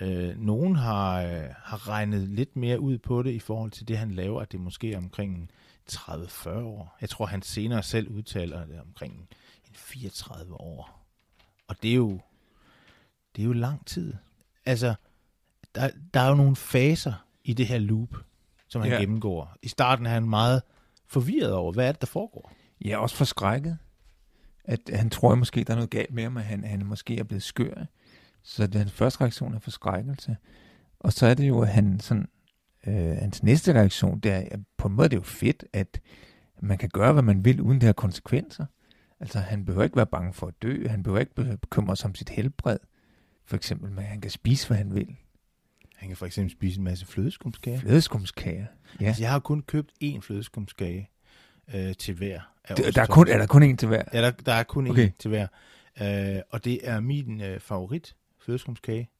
Øh, 0.00 0.36
nogen 0.38 0.76
har, 0.76 1.22
øh, 1.22 1.44
har 1.56 1.88
regnet 1.88 2.28
lidt 2.28 2.56
mere 2.56 2.80
ud 2.80 2.98
på 2.98 3.22
det 3.22 3.30
i 3.30 3.38
forhold 3.38 3.70
til 3.70 3.88
det, 3.88 3.98
han 3.98 4.10
laver, 4.10 4.40
at 4.40 4.52
det 4.52 4.60
måske 4.60 4.92
er 4.92 4.98
omkring 4.98 5.50
30-40 5.90 6.48
år. 6.48 6.96
Jeg 7.00 7.08
tror, 7.08 7.26
han 7.26 7.42
senere 7.42 7.82
selv 7.82 8.08
udtaler 8.08 8.66
det 8.66 8.80
omkring 8.80 9.28
en 9.68 9.74
34 9.74 10.54
år. 10.54 11.06
Og 11.68 11.82
det 11.82 11.90
er 11.90 11.94
jo, 11.94 12.20
det 13.36 13.42
er 13.42 13.46
jo 13.46 13.52
lang 13.52 13.86
tid. 13.86 14.14
Altså, 14.66 14.94
der, 15.74 15.90
der 16.14 16.20
er 16.20 16.28
jo 16.28 16.34
nogle 16.34 16.56
faser 16.56 17.26
i 17.44 17.52
det 17.52 17.66
her 17.66 17.78
loop, 17.78 18.16
som 18.72 18.82
han 18.82 18.90
ja. 18.90 18.98
gennemgår. 18.98 19.56
I 19.62 19.68
starten 19.68 20.06
er 20.06 20.10
han 20.10 20.28
meget 20.28 20.62
forvirret 21.06 21.52
over, 21.52 21.72
hvad 21.72 21.88
er 21.88 21.92
det, 21.92 22.00
der 22.00 22.06
foregår? 22.06 22.52
Ja, 22.84 22.98
også 22.98 23.16
forskrækket. 23.16 23.78
At 24.64 24.80
han 24.94 25.10
tror 25.10 25.34
måske, 25.34 25.64
der 25.64 25.72
er 25.72 25.76
noget 25.76 25.90
galt 25.90 26.14
med 26.14 26.22
ham, 26.22 26.36
at 26.36 26.44
han, 26.44 26.64
han 26.64 26.86
måske 26.86 27.18
er 27.18 27.24
blevet 27.24 27.42
skør. 27.42 27.84
Så 28.42 28.66
det, 28.66 28.74
hans 28.74 28.92
første 28.92 29.20
reaktion 29.20 29.54
er 29.54 29.58
forskrækkelse. 29.58 30.36
Og 31.00 31.12
så 31.12 31.26
er 31.26 31.34
det 31.34 31.48
jo, 31.48 31.60
at 31.60 31.68
han 31.68 32.00
sådan, 32.00 32.28
øh, 32.86 33.16
hans 33.16 33.42
næste 33.42 33.72
reaktion, 33.72 34.20
det 34.20 34.32
er, 34.32 34.42
at 34.50 34.60
på 34.76 34.88
en 34.88 34.94
måde 34.94 35.08
det 35.08 35.16
er 35.16 35.20
jo 35.20 35.24
fedt, 35.24 35.64
at 35.72 36.00
man 36.62 36.78
kan 36.78 36.88
gøre, 36.88 37.12
hvad 37.12 37.22
man 37.22 37.44
vil, 37.44 37.60
uden 37.60 37.80
det 37.80 37.86
har 37.86 37.92
konsekvenser. 37.92 38.66
Altså, 39.20 39.38
han 39.38 39.64
behøver 39.64 39.84
ikke 39.84 39.96
være 39.96 40.06
bange 40.06 40.32
for 40.32 40.46
at 40.46 40.54
dø. 40.62 40.88
Han 40.88 41.02
behøver 41.02 41.20
ikke 41.20 41.58
bekymre 41.60 41.96
sig 41.96 42.08
om 42.08 42.14
sit 42.14 42.28
helbred. 42.28 42.78
For 43.44 43.56
eksempel, 43.56 43.98
at 43.98 44.04
han 44.04 44.20
kan 44.20 44.30
spise, 44.30 44.66
hvad 44.66 44.76
han 44.76 44.94
vil. 44.94 45.16
Han 46.02 46.08
kan 46.08 46.16
for 46.16 46.26
eksempel 46.26 46.52
spise 46.52 46.78
en 46.78 46.84
masse 46.84 47.06
flødeskumskager. 47.06 47.80
Flødeskumskager, 47.80 48.66
ja. 49.00 49.06
Altså, 49.06 49.22
jeg 49.22 49.30
har 49.30 49.38
kun 49.38 49.62
købt 49.62 49.92
én 50.04 50.20
flødeskumskage 50.20 51.10
øh, 51.74 51.94
til 51.94 52.14
hver. 52.14 52.40
Det, 52.68 52.94
der 52.94 53.02
er, 53.02 53.06
kun, 53.06 53.28
er 53.28 53.38
der 53.38 53.46
kun 53.46 53.72
én 53.72 53.76
til 53.76 53.88
hver? 53.88 54.02
Ja, 54.12 54.22
der, 54.22 54.30
der 54.30 54.52
er 54.52 54.62
kun 54.62 54.90
okay. 54.90 55.08
én 55.08 55.12
til 55.18 55.28
hver. 55.28 55.46
Øh, 56.02 56.42
og 56.50 56.64
det 56.64 56.88
er 56.88 57.00
min 57.00 57.40
øh, 57.40 57.60
favorit 57.60 58.16
flødeskumskage, 58.40 59.10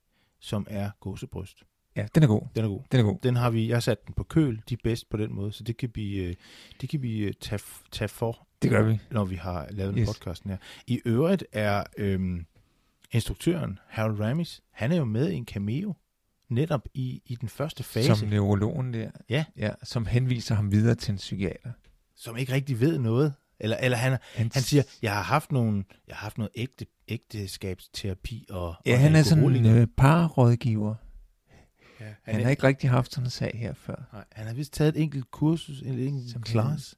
som 0.40 0.66
er 0.70 0.90
gåsebryst. 1.00 1.62
Ja, 1.96 2.06
den 2.14 2.22
er 2.22 2.26
god. 2.26 2.42
Den 2.56 2.64
er 2.64 2.68
god. 2.68 2.80
Den 2.92 3.00
er 3.00 3.04
god. 3.04 3.18
Den 3.22 3.36
har 3.36 3.50
vi, 3.50 3.68
jeg 3.68 3.76
har 3.76 3.80
sat 3.80 4.06
den 4.06 4.14
på 4.14 4.24
køl, 4.24 4.62
de 4.68 4.74
er 4.74 4.78
bedst 4.84 5.10
på 5.10 5.16
den 5.16 5.34
måde, 5.34 5.52
så 5.52 5.64
det 5.64 5.76
kan 5.76 5.90
vi, 5.94 6.14
øh, 6.14 6.34
det 6.80 6.88
kan 6.88 7.02
vi 7.02 7.18
øh, 7.18 7.32
tage, 7.40 7.60
tage 7.92 8.08
for. 8.08 8.46
Det 8.62 8.70
gør 8.70 8.82
vi. 8.82 8.98
Når 9.10 9.24
vi 9.24 9.36
har 9.36 9.66
lavet 9.70 9.94
yes. 9.98 10.08
podcasten 10.08 10.50
her. 10.50 10.56
I 10.86 11.00
øvrigt 11.04 11.44
er 11.52 11.84
øhm, 11.98 12.46
instruktøren, 13.12 13.78
Harold 13.88 14.20
Ramis, 14.20 14.62
han 14.70 14.92
er 14.92 14.96
jo 14.96 15.04
med 15.04 15.30
i 15.30 15.34
en 15.34 15.46
cameo 15.46 15.94
netop 16.54 16.88
i, 16.94 17.22
i 17.26 17.34
den 17.34 17.48
første 17.48 17.82
fase. 17.82 18.16
Som 18.16 18.28
neurologen 18.28 18.94
der. 18.94 19.10
Ja. 19.28 19.44
ja. 19.56 19.70
Som 19.82 20.06
henviser 20.06 20.54
ham 20.54 20.72
videre 20.72 20.94
til 20.94 21.12
en 21.12 21.16
psykiater. 21.16 21.72
Som 22.16 22.36
ikke 22.36 22.52
rigtig 22.52 22.80
ved 22.80 22.98
noget. 22.98 23.34
Eller, 23.60 23.76
eller 23.76 23.96
han, 23.96 24.18
han, 24.34 24.50
han 24.54 24.62
siger, 24.62 24.82
jeg 25.02 25.14
har 25.14 25.22
haft 25.22 25.52
nogle, 25.52 25.84
jeg 26.08 26.16
har 26.16 26.24
haft 26.24 26.38
noget 26.38 26.50
ægte, 26.54 26.86
ægteskabsterapi 27.08 28.46
og 28.50 28.74
Ja, 28.86 28.92
og 28.92 29.00
han 29.00 29.16
er 29.16 29.22
sådan 29.22 29.56
en 29.56 29.66
øh, 29.66 29.86
parrådgiver. 29.96 30.94
Ja, 32.00 32.04
han, 32.04 32.14
han 32.22 32.40
er, 32.40 32.42
har 32.42 32.50
ikke 32.50 32.62
rigtig 32.62 32.90
haft 32.90 33.12
sådan 33.12 33.26
en 33.26 33.30
sag 33.30 33.52
her 33.54 33.74
før. 33.74 34.08
Nej, 34.12 34.24
han 34.32 34.46
har 34.46 34.54
vist 34.54 34.72
taget 34.72 34.96
et 34.96 35.02
enkelt 35.02 35.30
kursus, 35.30 35.82
en 35.82 35.98
enkelt 35.98 36.30
Som 36.30 36.42
klasse. 36.42 36.96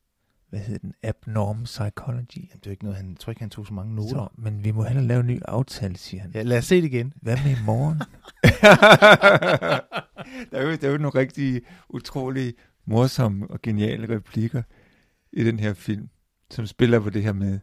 Hvad 0.54 0.62
hedder 0.62 0.78
den, 0.78 0.94
Abnorm 1.02 1.64
Psychology. 1.64 2.36
Jamen, 2.36 2.48
det 2.48 2.54
er 2.54 2.60
jo 2.66 2.70
ikke 2.70 2.84
noget, 2.84 2.96
han, 2.96 3.10
jeg 3.10 3.18
tror 3.18 3.30
ikke, 3.30 3.42
han 3.42 3.50
tog 3.50 3.66
så 3.66 3.74
mange 3.74 3.94
noter. 3.94 4.08
Så, 4.08 4.28
men 4.38 4.64
vi 4.64 4.70
må 4.70 4.82
hellere 4.82 5.06
lave 5.06 5.20
en 5.20 5.26
ny 5.26 5.40
aftale, 5.44 5.96
siger 5.96 6.20
han. 6.20 6.30
Ja, 6.34 6.42
lad 6.42 6.58
os 6.58 6.64
se 6.64 6.76
det 6.76 6.84
igen. 6.84 7.12
Hvad 7.22 7.36
med 7.44 7.52
i 7.52 7.64
morgen? 7.66 7.98
der, 10.50 10.58
er 10.58 10.62
jo, 10.62 10.76
der 10.76 10.88
er 10.88 10.92
jo 10.92 10.98
nogle 10.98 11.20
rigtig 11.20 11.62
utrolig 11.88 12.54
morsomme 12.86 13.46
og 13.50 13.62
geniale 13.62 14.16
replikker 14.16 14.62
i 15.32 15.44
den 15.44 15.60
her 15.60 15.74
film, 15.74 16.08
som 16.50 16.66
spiller 16.66 17.00
på 17.00 17.10
det 17.10 17.22
her 17.22 17.32
med 17.32 17.58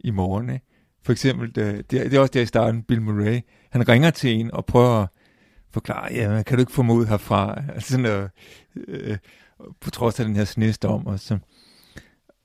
i 0.00 0.10
morgen. 0.10 0.50
Ikke? 0.50 0.66
For 1.02 1.12
eksempel, 1.12 1.54
det, 1.54 1.90
det 1.90 2.14
er 2.14 2.20
også 2.20 2.32
der 2.32 2.40
i 2.40 2.46
starten, 2.46 2.82
Bill 2.82 3.02
Murray, 3.02 3.40
han 3.70 3.88
ringer 3.88 4.10
til 4.10 4.30
en 4.30 4.54
og 4.54 4.66
prøver 4.66 5.02
at 5.02 5.08
forklare, 5.70 6.12
ja, 6.12 6.42
kan 6.42 6.56
du 6.56 6.60
ikke 6.60 6.72
få 6.72 6.82
mig 6.82 6.96
ud 6.96 7.06
herfra? 7.06 7.62
Altså 7.74 7.90
sådan 7.90 8.02
noget, 8.02 8.30
øh, 8.76 9.18
på 9.80 9.90
trods 9.90 10.20
af 10.20 10.26
den 10.26 10.36
her 10.36 10.44
snestorm, 10.44 11.06
og 11.06 11.20
så, 11.20 11.38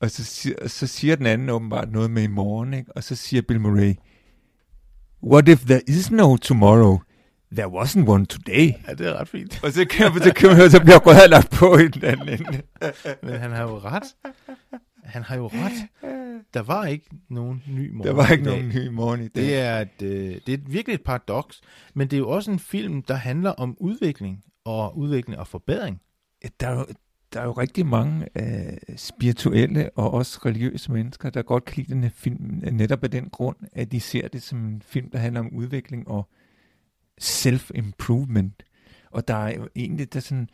og 0.03 0.12
så, 0.12 0.24
siger, 0.24 0.67
så 0.67 0.88
siger 0.88 1.15
den 1.15 1.25
anden 1.25 1.50
åbenbart 1.50 1.91
noget 1.91 2.12
med 2.12 2.24
i 2.24 2.27
morgen, 2.27 2.74
ikke? 2.74 2.91
og 2.95 3.03
så 3.03 3.15
siger 3.15 3.41
Bill 3.41 3.62
Murray, 3.62 3.95
What 5.24 5.48
if 5.48 5.65
there 5.65 5.81
is 5.88 6.12
no 6.12 6.38
tomorrow? 6.38 7.00
There 7.55 7.67
wasn't 7.67 8.10
one 8.10 8.25
today. 8.25 8.74
Ja, 8.88 8.93
det 8.93 9.07
er 9.07 9.13
ret 9.19 9.27
fint. 9.27 9.63
Og 9.63 9.72
så 9.72 9.86
kan, 9.86 10.12
så 10.24 10.33
kan 10.33 10.48
man 10.48 10.57
høre, 10.57 10.69
så 10.69 10.79
bliver 10.79 11.00
røret 11.00 11.29
lagt 11.29 11.51
på 11.51 11.77
i 11.77 11.88
den 11.88 12.03
anden 12.03 12.29
ende. 12.29 12.62
Men 13.24 13.33
han 13.39 13.51
har 13.51 13.63
jo 13.63 13.77
ret. 13.77 14.03
Han 15.03 15.24
har 15.24 15.36
jo 15.36 15.50
ret. 15.53 15.88
Der 16.53 16.62
var 16.62 16.86
ikke 16.86 17.10
nogen 17.29 17.63
ny 17.67 17.91
morgen 17.91 18.07
Der 18.07 18.13
var 18.13 18.31
ikke 18.31 18.43
nogen 18.43 18.69
ny 18.69 18.88
morgen 18.88 19.22
i 19.24 19.27
dag. 19.27 19.43
Det 19.43 19.55
er, 19.55 19.79
et, 19.79 20.01
øh, 20.01 20.10
det 20.45 20.50
er 20.50 20.53
et 20.53 20.74
virkelig 20.74 20.93
et 20.93 21.03
paradoks, 21.03 21.62
men 21.93 22.07
det 22.07 22.17
er 22.17 22.19
jo 22.19 22.29
også 22.29 22.51
en 22.51 22.60
film, 22.60 23.01
der 23.01 23.15
handler 23.15 23.51
om 23.51 23.77
udvikling 23.79 24.43
og 24.65 24.98
udvikling 24.98 25.39
og 25.39 25.48
forbedring. 25.48 26.01
der 26.60 26.67
er 26.67 26.74
jo, 26.74 26.86
der 27.33 27.39
er 27.41 27.45
jo 27.45 27.51
rigtig 27.51 27.85
mange 27.85 28.27
øh, 28.35 28.77
spirituelle 28.95 29.89
og 29.95 30.11
også 30.11 30.39
religiøse 30.45 30.91
mennesker, 30.91 31.29
der 31.29 31.41
godt 31.41 31.65
kan 31.65 31.75
lide 31.77 31.93
den 31.93 32.03
her 32.03 32.09
film, 32.09 32.63
netop 32.71 33.03
af 33.03 33.11
den 33.11 33.29
grund, 33.29 33.55
at 33.71 33.91
de 33.91 33.99
ser 33.99 34.27
det 34.27 34.41
som 34.41 34.65
en 34.65 34.81
film, 34.85 35.09
der 35.09 35.17
handler 35.17 35.39
om 35.39 35.53
udvikling 35.53 36.07
og 36.07 36.29
self-improvement. 37.21 38.63
Og 39.11 39.27
der 39.27 39.35
er 39.35 39.55
jo 39.55 39.67
egentlig, 39.75 40.13
der 40.13 40.19
sådan, 40.19 40.49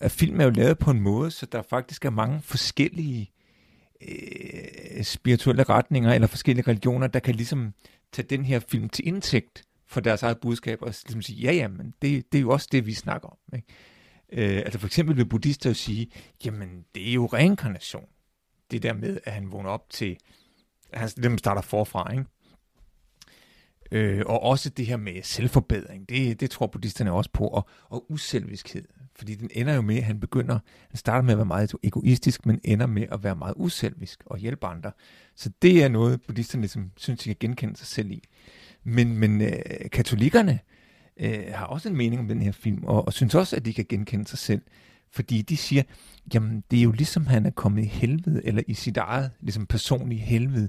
at 0.00 0.10
film 0.10 0.40
er 0.40 0.44
jo 0.44 0.50
lavet 0.50 0.78
på 0.78 0.90
en 0.90 1.00
måde, 1.00 1.30
så 1.30 1.46
der 1.46 1.62
faktisk 1.62 2.04
er 2.04 2.10
mange 2.10 2.40
forskellige 2.42 3.30
øh, 4.08 5.02
spirituelle 5.04 5.62
retninger 5.62 6.12
eller 6.12 6.26
forskellige 6.26 6.68
religioner, 6.68 7.06
der 7.06 7.18
kan 7.18 7.34
ligesom 7.34 7.74
tage 8.12 8.26
den 8.30 8.44
her 8.44 8.60
film 8.68 8.88
til 8.88 9.08
indtægt 9.08 9.64
for 9.86 10.00
deres 10.00 10.22
eget 10.22 10.38
budskab 10.38 10.82
og 10.82 10.94
ligesom 11.06 11.22
sige, 11.22 11.40
ja, 11.40 11.52
ja, 11.52 11.68
men 11.68 11.94
det, 12.02 12.32
det 12.32 12.38
er 12.38 12.42
jo 12.42 12.50
også 12.50 12.68
det, 12.72 12.86
vi 12.86 12.94
snakker 12.94 13.28
om. 13.28 13.36
Ikke? 13.54 13.66
Øh, 14.32 14.56
altså 14.56 14.78
for 14.78 14.86
eksempel 14.86 15.16
vil 15.16 15.26
buddhister 15.26 15.70
jo 15.70 15.74
sige, 15.74 16.10
jamen 16.44 16.84
det 16.94 17.08
er 17.08 17.12
jo 17.12 17.26
reinkarnation. 17.26 18.06
Det 18.70 18.82
der 18.82 18.92
med, 18.92 19.18
at 19.24 19.32
han 19.32 19.52
vågner 19.52 19.70
op 19.70 19.90
til, 19.90 20.16
at 20.92 21.00
han 21.00 21.08
dem 21.22 21.38
starter 21.38 21.62
forfra, 21.62 22.12
ikke? 22.12 22.24
Øh, 23.92 24.22
og 24.26 24.42
også 24.42 24.70
det 24.70 24.86
her 24.86 24.96
med 24.96 25.22
selvforbedring, 25.22 26.08
det, 26.08 26.40
det 26.40 26.50
tror 26.50 26.66
buddhisterne 26.66 27.12
også 27.12 27.30
på, 27.32 27.46
og, 27.46 27.68
og 27.88 28.12
uselviskhed. 28.12 28.84
Fordi 29.16 29.34
den 29.34 29.50
ender 29.52 29.74
jo 29.74 29.80
med, 29.80 29.96
at 29.96 30.02
han 30.02 30.20
begynder, 30.20 30.58
han 30.88 30.96
starter 30.96 31.22
med 31.22 31.32
at 31.32 31.38
være 31.38 31.46
meget 31.46 31.74
egoistisk, 31.82 32.46
men 32.46 32.60
ender 32.64 32.86
med 32.86 33.06
at 33.12 33.24
være 33.24 33.36
meget 33.36 33.54
uselvisk 33.56 34.22
og 34.26 34.38
hjælpe 34.38 34.66
andre. 34.66 34.92
Så 35.36 35.50
det 35.62 35.84
er 35.84 35.88
noget, 35.88 36.22
buddhisterne 36.22 36.62
ligesom, 36.62 36.90
synes, 36.96 37.20
de 37.20 37.28
kan 37.28 37.36
genkende 37.40 37.76
sig 37.76 37.86
selv 37.86 38.10
i. 38.10 38.22
Men, 38.84 39.16
men 39.16 39.40
øh, 39.40 39.52
katolikkerne 39.92 40.52
øh, 40.52 40.71
Øh, 41.22 41.44
har 41.54 41.66
også 41.66 41.88
en 41.88 41.96
mening 41.96 42.20
om 42.20 42.28
den 42.28 42.42
her 42.42 42.52
film, 42.52 42.84
og, 42.84 43.06
og 43.06 43.12
synes 43.12 43.34
også, 43.34 43.56
at 43.56 43.64
de 43.64 43.74
kan 43.74 43.86
genkende 43.88 44.26
sig 44.26 44.38
selv. 44.38 44.62
Fordi 45.10 45.42
de 45.42 45.56
siger, 45.56 45.82
jamen 46.34 46.64
det 46.70 46.78
er 46.78 46.82
jo 46.82 46.92
ligesom 46.92 47.26
han 47.26 47.46
er 47.46 47.50
kommet 47.50 47.82
i 47.82 47.86
helvede, 47.86 48.46
eller 48.46 48.62
i 48.66 48.74
sit 48.74 48.96
eget 48.96 49.30
ligesom 49.40 49.66
personlige 49.66 50.20
helvede, 50.20 50.68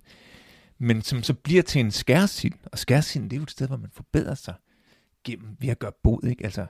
men 0.77 1.01
som 1.01 1.23
så 1.23 1.33
bliver 1.33 1.61
til 1.61 1.79
en 1.81 1.91
skærsild. 1.91 2.53
Og 2.71 2.79
skærsilden, 2.79 3.29
det 3.29 3.35
er 3.35 3.39
jo 3.39 3.43
et 3.43 3.51
sted, 3.51 3.67
hvor 3.67 3.77
man 3.77 3.89
forbedrer 3.93 4.35
sig 4.35 4.53
gennem 5.23 5.57
ved 5.59 5.69
at 5.69 5.79
gøre 5.79 5.91
bod, 6.03 6.27
ikke? 6.27 6.43
Altså, 6.43 6.65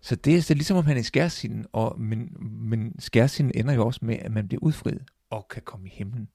så 0.00 0.16
det 0.16 0.32
er, 0.32 0.36
det 0.36 0.50
er 0.50 0.54
ligesom 0.54 0.76
om 0.76 0.86
han 0.86 0.96
er 0.96 1.00
i 1.00 1.04
skærsilden, 1.04 1.66
og, 1.72 2.00
men, 2.00 2.36
men 2.70 3.00
skærsilden 3.00 3.52
ender 3.54 3.74
jo 3.74 3.86
også 3.86 4.00
med, 4.02 4.16
at 4.18 4.32
man 4.32 4.48
bliver 4.48 4.62
udfriet 4.62 5.02
og 5.30 5.48
kan 5.48 5.62
komme 5.62 5.86
i 5.86 5.92
himlen. 5.94 6.28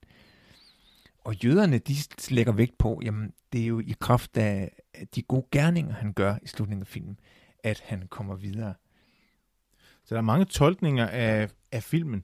Og 1.27 1.43
jøderne, 1.43 1.77
de 1.77 1.95
lægger 2.29 2.51
vægt 2.51 2.77
på, 2.77 3.01
jamen 3.03 3.33
det 3.53 3.61
er 3.61 3.65
jo 3.65 3.79
i 3.79 3.95
kraft 3.99 4.37
af 4.37 4.71
de 5.15 5.21
gode 5.21 5.45
gerninger, 5.51 5.93
han 5.93 6.13
gør 6.13 6.35
i 6.41 6.47
slutningen 6.47 6.81
af 6.81 6.87
filmen, 6.87 7.19
at 7.63 7.79
han 7.85 8.07
kommer 8.09 8.35
videre. 8.35 8.73
Så 10.05 10.15
der 10.15 10.21
er 10.21 10.25
mange 10.25 10.45
tolkninger 10.45 11.07
af, 11.07 11.49
af 11.71 11.83
filmen. 11.83 12.23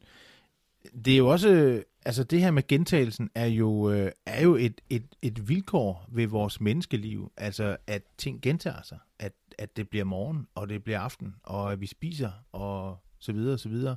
Det 1.05 1.13
er 1.13 1.17
jo 1.17 1.27
også, 1.27 1.83
altså 2.05 2.23
det 2.23 2.41
her 2.41 2.51
med 2.51 2.67
gentagelsen 2.67 3.29
er 3.35 3.45
jo, 3.45 3.91
øh, 3.91 4.11
er 4.25 4.43
jo 4.43 4.55
et, 4.55 4.81
et, 4.89 5.15
et 5.21 5.49
vilkår 5.49 6.05
ved 6.11 6.27
vores 6.27 6.61
menneskeliv, 6.61 7.31
altså 7.37 7.77
at 7.87 8.03
ting 8.17 8.41
gentager 8.41 8.81
sig, 8.81 8.99
at, 9.19 9.33
at 9.57 9.77
det 9.77 9.89
bliver 9.89 10.05
morgen, 10.05 10.47
og 10.55 10.69
det 10.69 10.83
bliver 10.83 10.99
aften, 10.99 11.35
og 11.43 11.71
at 11.71 11.81
vi 11.81 11.87
spiser, 11.87 12.31
og 12.51 12.97
så 13.19 13.33
videre, 13.33 13.53
og 13.53 13.59
så 13.59 13.69
videre. 13.69 13.95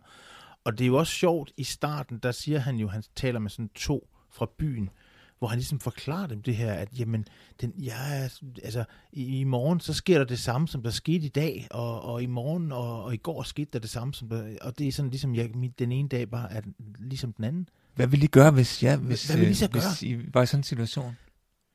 Og 0.65 0.79
det 0.79 0.85
er 0.85 0.89
jo 0.89 0.97
også 0.97 1.13
sjovt, 1.13 1.53
i 1.57 1.65
starten, 1.65 2.19
der 2.19 2.33
siger 2.33 2.59
han 2.59 2.77
jo, 2.77 2.89
han 2.89 3.03
taler 3.17 3.39
med 3.39 3.51
sådan 3.51 3.71
to 3.75 4.09
fra 4.37 4.47
byen, 4.59 4.91
hvor 5.39 5.49
han 5.49 5.59
ligesom 5.59 5.81
forklarer 5.81 6.27
dem 6.27 6.43
det 6.43 6.57
her, 6.57 6.73
at 6.73 6.89
jamen, 6.99 7.27
den, 7.61 7.73
ja, 7.79 8.29
altså, 8.65 8.85
i, 9.13 9.41
i 9.41 9.45
morgen, 9.45 9.81
så 9.81 9.93
sker 9.95 10.19
der 10.19 10.25
det 10.25 10.39
samme, 10.39 10.69
som 10.69 10.83
der 10.83 10.91
skete 10.91 11.27
i 11.27 11.29
dag, 11.29 11.67
og, 11.71 12.03
og 12.03 12.23
i 12.23 12.27
morgen 12.27 12.73
og, 12.73 13.05
og 13.05 13.15
i 13.15 13.17
går 13.17 13.43
skete 13.43 13.71
der 13.73 13.79
det 13.79 13.91
samme, 13.91 14.15
som 14.15 14.29
der, 14.29 14.57
og 14.63 14.79
det 14.79 14.89
er 14.89 14.93
sådan 14.93 15.11
ligesom, 15.11 15.35
jeg, 15.35 15.51
min, 15.55 15.75
den 15.79 15.93
ene 15.93 16.09
dag 16.09 16.31
bare 16.31 16.53
er 16.53 16.61
ligesom 16.99 17.33
den 17.33 17.45
anden. 17.45 17.69
Hvad 17.95 18.07
vil 18.07 18.23
I 18.23 18.27
gøre, 18.27 18.51
hvis, 18.51 18.83
ja, 18.83 18.97
hvis, 18.97 19.27
Hvad 19.29 19.37
vil 19.37 19.49
I 19.51 19.55
så 19.55 19.65
øh, 19.65 19.73
hvis 19.73 19.83
gøre? 19.83 20.09
I 20.11 20.29
var 20.35 20.43
i 20.43 20.47
sådan 20.47 20.59
en 20.61 20.65
situation? 20.65 21.17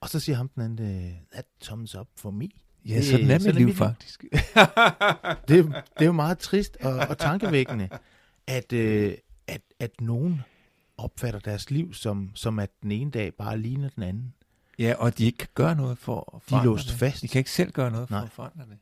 Og 0.01 0.09
så 0.09 0.19
siger 0.19 0.35
ham 0.35 0.49
den 0.49 0.63
anden, 0.63 1.05
øh, 1.05 1.11
that 1.33 1.45
thumbs 1.63 1.95
up 1.95 2.07
for 2.17 2.31
me. 2.31 2.47
Ja, 2.85 2.95
Det- 2.95 3.05
sådan 3.05 3.31
er 3.31 3.39
mit 3.45 3.55
liv 3.55 3.73
faktisk. 3.73 4.23
Det, 5.47 5.65
det 5.65 5.73
er 5.95 6.05
jo 6.05 6.11
meget 6.11 6.39
trist 6.39 6.77
og, 6.81 6.93
og 6.93 7.17
tankevækkende, 7.17 7.89
at, 8.47 8.73
øh, 8.73 9.13
at, 9.47 9.61
at 9.79 10.01
nogen 10.01 10.41
opfatter 11.03 11.39
deres 11.39 11.71
liv 11.71 11.93
som, 11.93 12.31
som 12.35 12.59
at 12.59 12.69
den 12.83 12.91
ene 12.91 13.11
dag 13.11 13.33
bare 13.33 13.57
ligner 13.59 13.89
den 13.89 14.03
anden. 14.03 14.33
Ja, 14.79 14.93
og 14.97 15.17
de 15.17 15.25
ikke 15.25 15.37
kan 15.37 15.47
gøre 15.53 15.75
noget 15.75 15.97
for 15.97 16.35
at 16.35 16.41
De 16.41 16.45
er 16.45 16.49
forandre 16.49 16.65
låst 16.65 16.87
det. 16.89 16.95
fast. 16.97 17.21
De 17.21 17.27
kan 17.27 17.39
ikke 17.39 17.51
selv 17.51 17.71
gøre 17.71 17.91
noget 17.91 18.07
for 18.07 18.15
Nej. 18.15 18.23
at 18.25 18.31
forandre 18.31 18.65
det. 18.69 18.77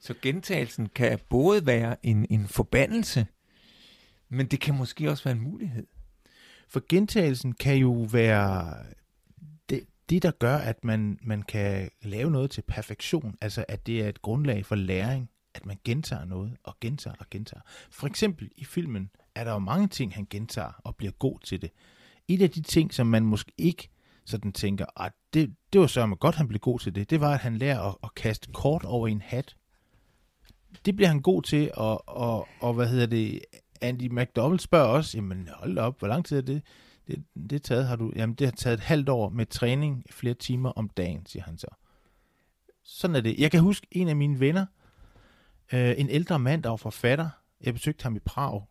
Så 0.00 0.14
gentagelsen 0.22 0.88
kan 0.88 1.18
både 1.28 1.66
være 1.66 1.96
en, 2.06 2.26
en 2.30 2.48
forbandelse, 2.48 3.26
men 4.28 4.46
det 4.46 4.60
kan 4.60 4.74
måske 4.74 5.10
også 5.10 5.24
være 5.24 5.34
en 5.36 5.40
mulighed. 5.42 5.86
For 6.68 6.82
gentagelsen 6.88 7.52
kan 7.54 7.76
jo 7.76 7.92
være 8.12 8.74
det, 9.68 9.86
det 10.08 10.22
der 10.22 10.30
gør, 10.30 10.56
at 10.56 10.84
man, 10.84 11.18
man 11.22 11.42
kan 11.42 11.90
lave 12.02 12.30
noget 12.30 12.50
til 12.50 12.62
perfektion. 12.62 13.36
Altså, 13.40 13.64
at 13.68 13.86
det 13.86 14.00
er 14.02 14.08
et 14.08 14.22
grundlag 14.22 14.66
for 14.66 14.74
læring, 14.74 15.30
at 15.54 15.66
man 15.66 15.78
gentager 15.84 16.24
noget 16.24 16.56
og 16.64 16.76
gentager 16.80 17.16
og 17.20 17.26
gentager. 17.30 17.62
For 17.90 18.06
eksempel 18.06 18.50
i 18.56 18.64
filmen 18.64 19.10
er 19.34 19.44
der 19.44 19.52
jo 19.52 19.58
mange 19.58 19.88
ting, 19.88 20.14
han 20.14 20.26
gentager 20.30 20.80
og 20.84 20.96
bliver 20.96 21.12
god 21.12 21.38
til 21.40 21.62
det. 21.62 21.70
Et 22.28 22.42
af 22.42 22.50
de 22.50 22.62
ting, 22.62 22.94
som 22.94 23.06
man 23.06 23.24
måske 23.24 23.52
ikke 23.58 23.88
sådan 24.24 24.52
tænker, 24.52 25.02
at 25.02 25.12
det, 25.34 25.54
det 25.72 25.80
var 25.80 25.86
sørme 25.86 26.16
godt, 26.16 26.34
han 26.34 26.48
blev 26.48 26.60
god 26.60 26.78
til 26.78 26.94
det, 26.94 27.10
det 27.10 27.20
var, 27.20 27.34
at 27.34 27.40
han 27.40 27.58
lærer 27.58 27.80
at, 27.80 27.94
at 28.02 28.14
kaste 28.14 28.52
kort 28.52 28.84
over 28.84 29.08
en 29.08 29.22
hat. 29.22 29.56
Det 30.84 30.96
bliver 30.96 31.08
han 31.08 31.20
god 31.22 31.42
til, 31.42 31.70
og, 31.74 32.08
og, 32.08 32.48
og 32.60 32.74
hvad 32.74 32.88
hedder 32.88 33.06
det, 33.06 33.40
Andy 33.80 34.08
McDowell 34.10 34.60
spørger 34.60 34.86
også, 34.86 35.18
jamen 35.18 35.48
hold 35.52 35.78
op, 35.78 35.98
hvor 35.98 36.08
lang 36.08 36.24
tid 36.24 36.36
er 36.38 36.42
det? 36.42 36.62
Det, 37.06 37.24
det, 37.50 37.62
taget 37.62 37.86
har 37.86 37.96
du, 37.96 38.12
jamen 38.16 38.34
det 38.34 38.46
har 38.46 38.52
taget 38.52 38.74
et 38.74 38.80
halvt 38.80 39.08
år 39.08 39.28
med 39.28 39.46
træning 39.46 40.04
flere 40.10 40.34
timer 40.34 40.70
om 40.70 40.88
dagen, 40.88 41.26
siger 41.26 41.42
han 41.42 41.58
så. 41.58 41.66
Sådan 42.82 43.16
er 43.16 43.20
det. 43.20 43.38
Jeg 43.38 43.50
kan 43.50 43.60
huske 43.60 43.86
en 43.90 44.08
af 44.08 44.16
mine 44.16 44.40
venner, 44.40 44.66
øh, 45.72 45.94
en 45.98 46.10
ældre 46.10 46.38
mand, 46.38 46.62
der 46.62 46.68
var 46.68 46.76
forfatter. 46.76 47.28
Jeg 47.60 47.74
besøgte 47.74 48.02
ham 48.02 48.16
i 48.16 48.18
Prag. 48.18 48.62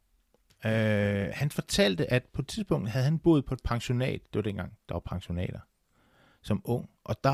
Øh, 0.65 1.29
han 1.33 1.51
fortalte, 1.51 2.13
at 2.13 2.23
på 2.33 2.41
et 2.41 2.47
tidspunkt 2.47 2.89
havde 2.89 3.03
han 3.05 3.19
boet 3.19 3.45
på 3.45 3.53
et 3.53 3.59
pensionat. 3.63 4.21
Det 4.23 4.35
var 4.35 4.41
dengang, 4.41 4.73
der 4.89 4.95
var 4.95 4.99
pensionater. 5.05 5.59
Som 6.41 6.61
ung. 6.65 6.89
Og 7.03 7.15
der 7.23 7.33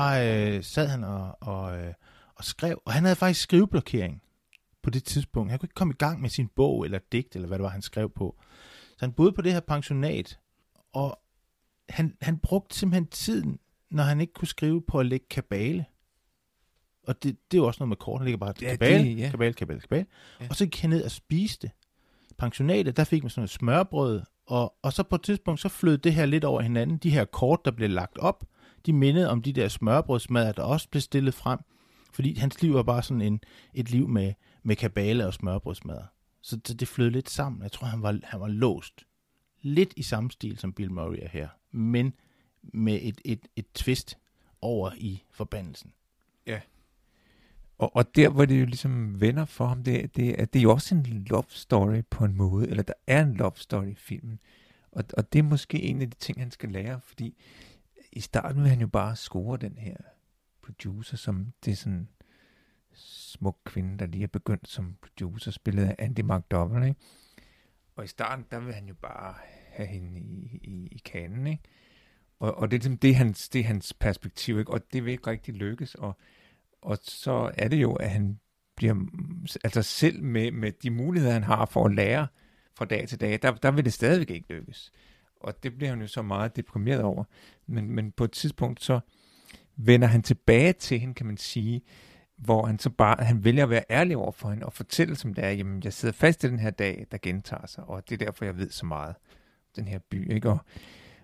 øh, 0.56 0.64
sad 0.64 0.86
han 0.88 1.04
og, 1.04 1.36
og, 1.40 1.78
øh, 1.78 1.94
og 2.34 2.44
skrev. 2.44 2.82
Og 2.84 2.92
han 2.92 3.04
havde 3.04 3.16
faktisk 3.16 3.40
skriveblokering 3.40 4.22
på 4.82 4.90
det 4.90 5.04
tidspunkt. 5.04 5.50
Han 5.50 5.58
kunne 5.58 5.66
ikke 5.66 5.74
komme 5.74 5.92
i 5.94 5.96
gang 5.96 6.20
med 6.20 6.30
sin 6.30 6.48
bog 6.48 6.84
eller 6.84 6.98
digt, 7.12 7.34
eller 7.34 7.48
hvad 7.48 7.58
det 7.58 7.62
var, 7.64 7.68
han 7.70 7.82
skrev 7.82 8.10
på. 8.10 8.40
Så 8.90 8.96
han 9.00 9.12
boede 9.12 9.32
på 9.32 9.42
det 9.42 9.52
her 9.52 9.60
pensionat, 9.60 10.38
og 10.92 11.18
han, 11.88 12.16
han 12.20 12.38
brugte 12.38 12.78
simpelthen 12.78 13.06
tiden, 13.06 13.58
når 13.90 14.02
han 14.02 14.20
ikke 14.20 14.32
kunne 14.32 14.48
skrive 14.48 14.82
på 14.82 14.98
at 15.00 15.06
lægge 15.06 15.26
kabale. 15.30 15.84
Og 17.06 17.22
det, 17.22 17.36
det 17.50 17.56
er 17.56 17.62
jo 17.62 17.66
også 17.66 17.78
noget 17.80 17.88
med 17.88 17.96
kort, 17.96 18.20
han 18.20 18.24
ligger 18.24 18.38
bare 18.38 18.54
Ja, 18.62 18.70
kabale, 18.70 19.04
det- 19.04 19.18
ja. 19.18 19.30
kabale, 19.30 19.52
kabale, 19.54 19.80
kabale. 19.80 20.06
Ja. 20.40 20.46
Og 20.50 20.56
så 20.56 20.64
gik 20.66 20.80
han 20.80 20.90
ned 20.90 21.04
og 21.04 21.10
spiste. 21.10 21.70
Pensionatet, 22.40 22.96
der 22.96 23.04
fik 23.04 23.22
man 23.22 23.30
sådan 23.30 23.44
et 23.44 23.50
smørbrød, 23.50 24.22
og, 24.46 24.74
og 24.82 24.92
så 24.92 25.02
på 25.02 25.14
et 25.14 25.22
tidspunkt, 25.22 25.60
så 25.60 25.68
flød 25.68 25.98
det 25.98 26.14
her 26.14 26.26
lidt 26.26 26.44
over 26.44 26.60
hinanden. 26.60 26.96
De 26.96 27.10
her 27.10 27.24
kort, 27.24 27.64
der 27.64 27.70
blev 27.70 27.90
lagt 27.90 28.18
op, 28.18 28.44
de 28.86 28.92
mindede 28.92 29.30
om 29.30 29.42
de 29.42 29.52
der 29.52 29.68
smørbrødsmadder, 29.68 30.52
der 30.52 30.62
også 30.62 30.88
blev 30.88 31.00
stillet 31.00 31.34
frem. 31.34 31.58
Fordi 32.12 32.34
hans 32.34 32.62
liv 32.62 32.74
var 32.74 32.82
bare 32.82 33.02
sådan 33.02 33.20
en, 33.20 33.40
et 33.74 33.90
liv 33.90 34.08
med, 34.08 34.32
med 34.62 34.76
kabale 34.76 35.26
og 35.26 35.34
smørbrødsmadder. 35.34 36.04
Så, 36.42 36.60
så 36.64 36.74
det 36.74 36.88
flød 36.88 37.10
lidt 37.10 37.30
sammen. 37.30 37.62
Jeg 37.62 37.72
tror, 37.72 37.86
han 37.86 38.02
var, 38.02 38.18
han 38.24 38.40
var 38.40 38.48
låst. 38.48 39.04
lidt 39.62 39.92
i 39.96 40.02
samme 40.02 40.30
stil, 40.30 40.58
som 40.58 40.72
Bill 40.72 40.92
Murray 40.92 41.18
er 41.22 41.28
her, 41.28 41.48
men 41.70 42.14
med 42.62 42.98
et, 43.02 43.20
et, 43.24 43.48
et 43.56 43.66
twist 43.74 44.18
over 44.60 44.90
i 44.96 45.22
forbandelsen. 45.30 45.92
Ja, 46.46 46.60
og, 47.80 47.96
og 47.96 48.16
der, 48.16 48.28
hvor 48.28 48.44
det 48.44 48.60
jo 48.60 48.64
ligesom 48.64 49.20
vender 49.20 49.44
for 49.44 49.66
ham, 49.66 49.84
det, 49.84 50.16
det, 50.16 50.40
er, 50.40 50.44
det 50.44 50.58
er 50.58 50.62
jo 50.62 50.70
også 50.70 50.94
en 50.94 51.24
love 51.30 51.44
story 51.48 52.02
på 52.10 52.24
en 52.24 52.36
måde, 52.36 52.68
eller 52.68 52.82
der 52.82 52.92
er 53.06 53.22
en 53.22 53.34
love 53.34 53.52
story 53.54 53.86
i 53.86 53.94
filmen. 53.94 54.40
Og, 54.92 55.04
og 55.16 55.32
det 55.32 55.38
er 55.38 55.42
måske 55.42 55.82
en 55.82 56.02
af 56.02 56.10
de 56.10 56.16
ting, 56.16 56.40
han 56.40 56.50
skal 56.50 56.68
lære, 56.68 57.00
fordi 57.00 57.36
i 58.12 58.20
starten 58.20 58.62
vil 58.62 58.70
han 58.70 58.80
jo 58.80 58.86
bare 58.86 59.16
score 59.16 59.58
den 59.58 59.78
her 59.78 59.96
producer, 60.62 61.16
som 61.16 61.52
det 61.64 61.72
er 61.72 61.76
sådan 61.76 61.92
en 61.98 62.08
smuk 62.94 63.58
kvinde, 63.64 63.98
der 63.98 64.06
lige 64.06 64.22
er 64.22 64.28
begyndt 64.28 64.68
som 64.68 64.96
producer, 65.02 65.50
spillet 65.50 65.84
af 65.84 65.94
Andy 65.98 66.20
McDowell, 66.20 66.84
ikke? 66.84 67.00
Og 67.96 68.04
i 68.04 68.08
starten, 68.08 68.44
der 68.50 68.60
vil 68.60 68.74
han 68.74 68.88
jo 68.88 68.94
bare 68.94 69.34
have 69.72 69.86
hende 69.86 70.20
i, 70.20 70.60
i, 70.62 70.88
i 70.92 71.00
kanen, 71.04 71.46
ikke? 71.46 71.62
Og, 72.38 72.54
og 72.54 72.70
det 72.70 72.76
er 72.76 72.80
ligesom 72.80 72.98
det, 72.98 73.10
er 73.10 73.14
hans, 73.14 73.48
det 73.48 73.60
er 73.60 73.64
hans 73.64 73.92
perspektiv, 73.92 74.58
ikke? 74.58 74.72
Og 74.72 74.92
det 74.92 75.04
vil 75.04 75.12
ikke 75.12 75.30
rigtig 75.30 75.54
lykkes, 75.54 75.94
og 75.94 76.16
og 76.82 76.98
så 77.02 77.50
er 77.54 77.68
det 77.68 77.82
jo, 77.82 77.92
at 77.92 78.10
han 78.10 78.40
bliver, 78.76 78.94
altså 79.64 79.82
selv 79.82 80.22
med, 80.22 80.52
med 80.52 80.72
de 80.72 80.90
muligheder, 80.90 81.32
han 81.32 81.42
har 81.42 81.66
for 81.66 81.84
at 81.84 81.94
lære 81.94 82.26
fra 82.74 82.84
dag 82.84 83.08
til 83.08 83.20
dag, 83.20 83.38
der, 83.42 83.52
der 83.52 83.70
vil 83.70 83.84
det 83.84 83.92
stadigvæk 83.92 84.30
ikke 84.30 84.52
lykkes. 84.54 84.92
Og 85.40 85.62
det 85.62 85.76
bliver 85.76 85.90
han 85.90 86.00
jo 86.00 86.06
så 86.06 86.22
meget 86.22 86.56
deprimeret 86.56 87.02
over. 87.02 87.24
Men, 87.66 87.90
men 87.90 88.12
på 88.12 88.24
et 88.24 88.32
tidspunkt, 88.32 88.82
så 88.82 89.00
vender 89.76 90.08
han 90.08 90.22
tilbage 90.22 90.72
til 90.72 90.98
hende, 91.00 91.14
kan 91.14 91.26
man 91.26 91.36
sige, 91.36 91.82
hvor 92.36 92.66
han 92.66 92.78
så 92.78 92.90
bare, 92.90 93.24
han 93.24 93.44
vælger 93.44 93.62
at 93.62 93.70
være 93.70 93.84
ærlig 93.90 94.16
over 94.16 94.32
for 94.32 94.50
hende 94.50 94.66
og 94.66 94.72
fortælle, 94.72 95.16
som 95.16 95.34
det 95.34 95.44
er, 95.44 95.50
jamen 95.50 95.82
jeg 95.84 95.92
sidder 95.92 96.12
fast 96.12 96.44
i 96.44 96.48
den 96.48 96.58
her 96.58 96.70
dag, 96.70 97.06
der 97.10 97.18
gentager 97.22 97.66
sig, 97.66 97.84
og 97.84 98.08
det 98.08 98.22
er 98.22 98.26
derfor, 98.26 98.44
jeg 98.44 98.56
ved 98.56 98.70
så 98.70 98.86
meget 98.86 99.14
den 99.76 99.88
her 99.88 99.98
by, 100.10 100.32
ikke? 100.32 100.50
Og, 100.50 100.58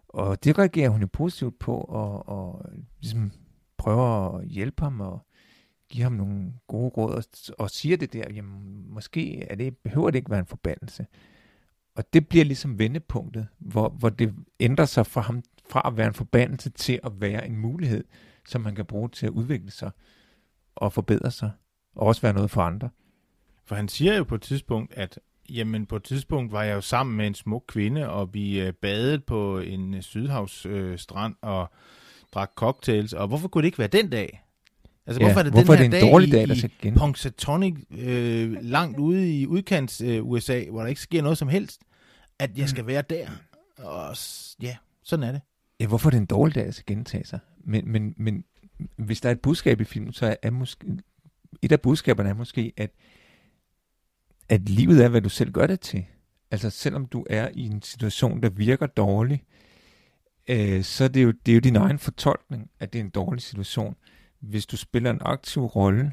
og 0.09 0.45
det 0.45 0.59
reagerer 0.59 0.89
hun 0.89 1.01
jo 1.01 1.09
positivt 1.13 1.59
på, 1.59 1.77
og, 1.77 2.29
og 2.29 2.71
ligesom 3.01 3.33
prøver 3.77 4.39
at 4.39 4.47
hjælpe 4.47 4.83
ham, 4.83 5.01
og 5.01 5.27
giver 5.88 6.05
ham 6.05 6.12
nogle 6.12 6.52
gode 6.66 6.88
råd, 6.88 7.14
og, 7.14 7.25
og 7.59 7.71
siger 7.71 7.97
det 7.97 8.12
der, 8.12 8.25
jamen 8.35 8.85
måske 8.88 9.43
er 9.43 9.55
det, 9.55 9.76
behøver 9.76 10.11
det 10.11 10.19
ikke 10.19 10.31
være 10.31 10.40
en 10.40 10.47
forbandelse. 10.47 11.07
Og 11.95 12.12
det 12.12 12.28
bliver 12.28 12.45
ligesom 12.45 12.78
vendepunktet, 12.78 13.47
hvor, 13.59 13.88
hvor 13.88 14.09
det 14.09 14.35
ændrer 14.61 14.85
sig 14.85 15.07
fra 15.07 15.21
ham 15.21 15.43
fra 15.71 15.83
at 15.87 15.97
være 15.97 16.07
en 16.07 16.14
forbandelse 16.14 16.71
til 16.71 17.00
at 17.05 17.21
være 17.21 17.47
en 17.47 17.57
mulighed, 17.57 18.05
som 18.49 18.61
man 18.61 18.75
kan 18.75 18.85
bruge 18.85 19.09
til 19.09 19.26
at 19.26 19.33
udvikle 19.33 19.71
sig 19.71 19.90
og 20.75 20.93
forbedre 20.93 21.31
sig, 21.31 21.50
og 21.95 22.07
også 22.07 22.23
være 22.23 22.33
noget 22.33 22.50
for 22.50 22.62
andre. 22.62 22.90
For 23.64 23.75
han 23.75 23.88
siger 23.88 24.16
jo 24.16 24.25
på 24.25 24.35
et 24.35 24.43
tidspunkt, 24.43 24.95
at 24.95 25.19
jamen 25.49 25.87
på 25.87 25.97
et 25.97 26.02
tidspunkt 26.02 26.52
var 26.52 26.62
jeg 26.62 26.75
jo 26.75 26.81
sammen 26.81 27.16
med 27.16 27.26
en 27.26 27.35
smuk 27.35 27.64
kvinde, 27.69 28.11
og 28.11 28.35
vi 28.35 28.61
øh, 28.61 28.73
badede 28.73 29.19
på 29.19 29.59
en 29.59 29.95
øh, 29.95 30.02
sydhavsstrand 30.02 31.35
øh, 31.45 31.50
og 31.50 31.71
drak 32.33 32.50
cocktails, 32.55 33.12
og 33.12 33.28
hvorfor 33.28 33.49
kunne 33.49 33.62
det 33.62 33.66
ikke 33.66 33.78
være 33.78 33.88
den 33.88 34.11
dag? 34.11 34.46
Altså, 35.07 35.21
Ja, 35.23 35.27
hvorfor 35.27 35.39
er 35.41 35.43
det 35.45 35.53
hvorfor 35.53 35.73
den 35.77 35.83
er 35.83 35.85
her 35.85 35.91
det 35.91 36.03
en 36.07 36.11
dårlig 36.13 36.33
dag, 36.33 36.43
i, 36.43 36.47
der 36.47 36.55
skal 36.55 36.71
gen- 36.83 36.95
Punxsutawney, 36.95 37.73
øh, 37.91 38.57
langt 38.63 38.99
ude 38.99 39.41
i 39.41 39.47
udkants 39.47 40.01
øh, 40.01 40.27
USA, 40.27 40.65
hvor 40.71 40.81
der 40.81 40.87
ikke 40.87 41.01
sker 41.01 41.23
noget 41.23 41.39
som 41.39 41.49
helst, 41.49 41.81
at 42.39 42.59
jeg 42.59 42.69
skal 42.69 42.87
være 42.87 43.03
der? 43.11 43.29
Og 43.79 44.17
ja, 44.63 44.77
sådan 45.03 45.23
er 45.23 45.33
det. 45.33 45.41
Ja, 45.81 45.87
hvorfor 45.87 46.09
er 46.09 46.11
det 46.11 46.19
en 46.19 46.27
dårlig 46.27 46.55
dag, 46.55 46.65
at 46.67 46.75
skal 46.75 46.97
gentage 46.97 47.25
sig? 47.27 47.39
Men, 47.65 47.93
men, 47.93 48.15
men 48.17 48.45
hvis 48.97 49.21
der 49.21 49.29
er 49.29 49.33
et 49.33 49.41
budskab 49.41 49.81
i 49.81 49.85
filmen, 49.85 50.13
så 50.13 50.27
er, 50.27 50.35
er 50.43 50.51
måske, 50.51 50.87
et 51.63 51.73
af 51.73 51.81
budskaberne 51.81 52.29
er 52.29 52.35
måske, 52.35 52.73
at, 52.77 52.91
at 54.49 54.69
livet 54.69 55.05
er, 55.05 55.09
hvad 55.09 55.21
du 55.21 55.29
selv 55.29 55.53
gør 55.53 55.66
det 55.66 55.81
til. 55.81 56.05
Altså 56.51 56.71
selvom 56.71 57.07
du 57.07 57.27
er 57.31 57.49
i 57.55 57.66
en 57.66 57.83
situation, 57.83 58.42
der 58.42 58.49
virker 58.49 58.87
dårlig, 58.87 59.42
øh, 60.49 60.83
så 60.85 61.05
er 61.05 61.09
det, 61.09 61.23
jo, 61.25 61.33
det 61.47 61.53
er 61.53 61.57
jo 61.57 61.61
din 61.61 61.77
egen 61.77 61.99
fortolkning, 61.99 62.71
at 62.81 62.92
det 62.92 62.99
er 62.99 63.05
en 63.05 63.11
dårlig 63.11 63.42
situation. 63.42 63.97
Hvis 64.48 64.66
du 64.66 64.76
spiller 64.76 65.11
en 65.11 65.20
aktiv 65.20 65.62
rolle 65.62 66.12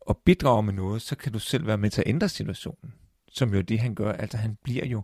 og 0.00 0.18
bidrager 0.24 0.60
med 0.60 0.72
noget, 0.72 1.02
så 1.02 1.16
kan 1.16 1.32
du 1.32 1.38
selv 1.38 1.66
være 1.66 1.78
med 1.78 1.90
til 1.90 2.00
at 2.00 2.08
ændre 2.08 2.28
situationen. 2.28 2.92
Som 3.28 3.54
jo 3.54 3.60
det, 3.60 3.78
han 3.78 3.94
gør. 3.94 4.12
Altså 4.12 4.36
han 4.36 4.56
bliver 4.62 4.86
jo, 4.86 5.02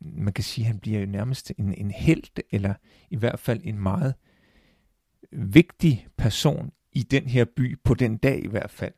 man 0.00 0.32
kan 0.32 0.44
sige, 0.44 0.64
han 0.64 0.78
bliver 0.78 1.00
jo 1.00 1.06
nærmest 1.06 1.52
en, 1.58 1.74
en 1.74 1.90
held, 1.90 2.42
eller 2.50 2.74
i 3.10 3.16
hvert 3.16 3.38
fald 3.38 3.60
en 3.64 3.78
meget 3.78 4.14
vigtig 5.32 6.06
person 6.16 6.72
i 6.92 7.02
den 7.02 7.26
her 7.28 7.44
by, 7.56 7.78
på 7.84 7.94
den 7.94 8.16
dag 8.16 8.44
i 8.44 8.48
hvert 8.48 8.70
fald. 8.70 8.92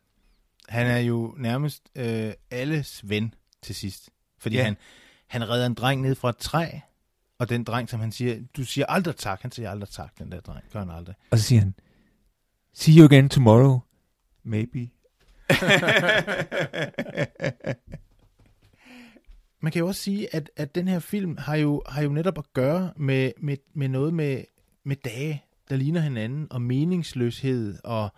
Han 0.68 0.86
er 0.86 0.98
jo 0.98 1.34
nærmest 1.38 1.82
øh, 1.96 2.32
alles 2.50 3.08
ven 3.08 3.34
til 3.62 3.74
sidst. 3.74 4.10
Fordi 4.38 4.56
ja. 4.56 4.64
han, 4.64 4.76
han 5.26 5.48
redder 5.48 5.66
en 5.66 5.74
dreng 5.74 6.02
ned 6.02 6.14
fra 6.14 6.28
et 6.28 6.36
træ, 6.36 6.66
og 7.38 7.48
den 7.48 7.64
dreng, 7.64 7.88
som 7.88 8.00
han 8.00 8.12
siger, 8.12 8.40
du 8.56 8.64
siger 8.64 8.86
aldrig 8.86 9.16
tak, 9.16 9.42
han 9.42 9.52
siger 9.52 9.70
aldrig 9.70 9.88
tak, 9.88 10.18
den 10.18 10.32
der 10.32 10.40
dreng, 10.40 10.64
gør 10.72 10.80
han 10.80 10.90
aldrig. 10.90 11.14
Og 11.30 11.38
så 11.38 11.44
siger 11.44 11.60
han, 11.60 11.74
see 12.78 12.98
you 12.98 13.04
again 13.04 13.28
tomorrow, 13.28 13.80
maybe. 14.44 14.90
Man 19.60 19.72
kan 19.72 19.80
jo 19.80 19.86
også 19.86 20.02
sige, 20.02 20.34
at, 20.34 20.50
at 20.56 20.74
den 20.74 20.88
her 20.88 20.98
film 20.98 21.36
har 21.36 21.56
jo, 21.56 21.82
har 21.88 22.02
jo 22.02 22.08
netop 22.08 22.38
at 22.38 22.52
gøre 22.52 22.92
med, 22.96 23.32
med, 23.38 23.56
med 23.74 23.88
noget 23.88 24.14
med, 24.14 24.42
med 24.84 24.96
dage, 24.96 25.44
der 25.70 25.76
ligner 25.76 26.00
hinanden, 26.00 26.46
og 26.50 26.62
meningsløshed, 26.62 27.78
og 27.84 28.08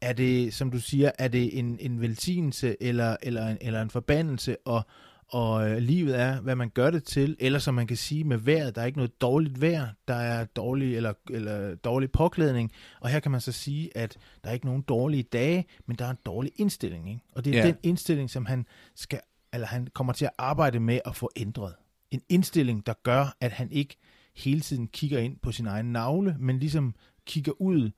er 0.00 0.12
det, 0.12 0.54
som 0.54 0.70
du 0.70 0.80
siger, 0.80 1.10
er 1.18 1.28
det 1.28 1.58
en, 1.58 1.78
en 1.80 2.00
velsignelse 2.00 2.76
eller, 2.80 3.16
eller, 3.22 3.48
en, 3.48 3.58
eller 3.60 3.82
en 3.82 3.90
forbandelse, 3.90 4.56
og, 4.64 4.82
og 5.32 5.70
øh, 5.70 5.76
livet 5.78 6.20
er, 6.20 6.40
hvad 6.40 6.56
man 6.56 6.68
gør 6.70 6.90
det 6.90 7.04
til, 7.04 7.36
eller 7.40 7.58
som 7.58 7.74
man 7.74 7.86
kan 7.86 7.96
sige 7.96 8.24
med 8.24 8.36
vejret, 8.36 8.74
der 8.74 8.82
er 8.82 8.86
ikke 8.86 8.98
noget 8.98 9.20
dårligt 9.20 9.60
vejr, 9.60 9.88
der 10.08 10.14
er 10.14 10.44
dårlig, 10.44 10.96
eller, 10.96 11.12
eller 11.30 11.74
dårlig 11.74 12.10
påklædning, 12.12 12.72
og 13.00 13.08
her 13.08 13.20
kan 13.20 13.32
man 13.32 13.40
så 13.40 13.52
sige, 13.52 13.96
at 13.96 14.16
der 14.44 14.50
er 14.50 14.54
ikke 14.54 14.66
nogen 14.66 14.82
dårlige 14.82 15.22
dage, 15.22 15.64
men 15.86 15.96
der 15.96 16.04
er 16.04 16.10
en 16.10 16.18
dårlig 16.26 16.52
indstilling, 16.56 17.08
ikke? 17.08 17.20
og 17.34 17.44
det 17.44 17.54
er 17.54 17.58
Ja. 17.60 17.66
den 17.66 17.76
indstilling, 17.82 18.30
som 18.30 18.46
han 18.46 18.66
skal, 18.94 19.20
eller 19.52 19.66
han 19.66 19.88
kommer 19.94 20.12
til 20.12 20.24
at 20.24 20.30
arbejde 20.38 20.80
med 20.80 21.00
at 21.04 21.16
få 21.16 21.30
ændret. 21.36 21.74
En 22.10 22.22
indstilling, 22.28 22.86
der 22.86 22.94
gør, 23.02 23.36
at 23.40 23.52
han 23.52 23.70
ikke 23.70 23.96
hele 24.36 24.60
tiden 24.60 24.86
kigger 24.88 25.18
ind 25.18 25.36
på 25.42 25.52
sin 25.52 25.66
egen 25.66 25.92
navle, 25.92 26.36
men 26.38 26.58
ligesom 26.58 26.94
kigger 27.26 27.52
ud 27.60 27.90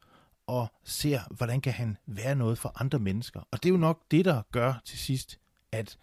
og 0.46 0.66
ser, 0.84 1.20
hvordan 1.30 1.60
kan 1.60 1.72
han 1.72 1.96
være 2.06 2.34
noget 2.36 2.58
for 2.58 2.72
andre 2.80 2.98
mennesker. 2.98 3.40
Og 3.50 3.62
det 3.62 3.68
er 3.68 3.72
jo 3.72 3.76
nok 3.78 4.00
det, 4.10 4.24
der 4.24 4.42
gør 4.52 4.74
til 4.84 4.98
sidst, 4.98 5.38
at 5.72 5.98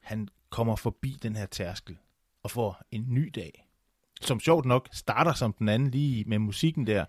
han 0.00 0.28
kommer 0.54 0.76
forbi 0.76 1.18
den 1.22 1.36
her 1.36 1.46
tærskel 1.46 1.96
og 2.42 2.50
får 2.50 2.82
en 2.90 3.04
ny 3.08 3.32
dag. 3.34 3.68
Som 4.20 4.40
sjovt 4.40 4.64
nok 4.64 4.88
starter 4.92 5.32
som 5.32 5.52
den 5.52 5.68
anden 5.68 5.90
lige 5.90 6.24
med 6.26 6.38
musikken 6.38 6.86
der. 6.86 7.04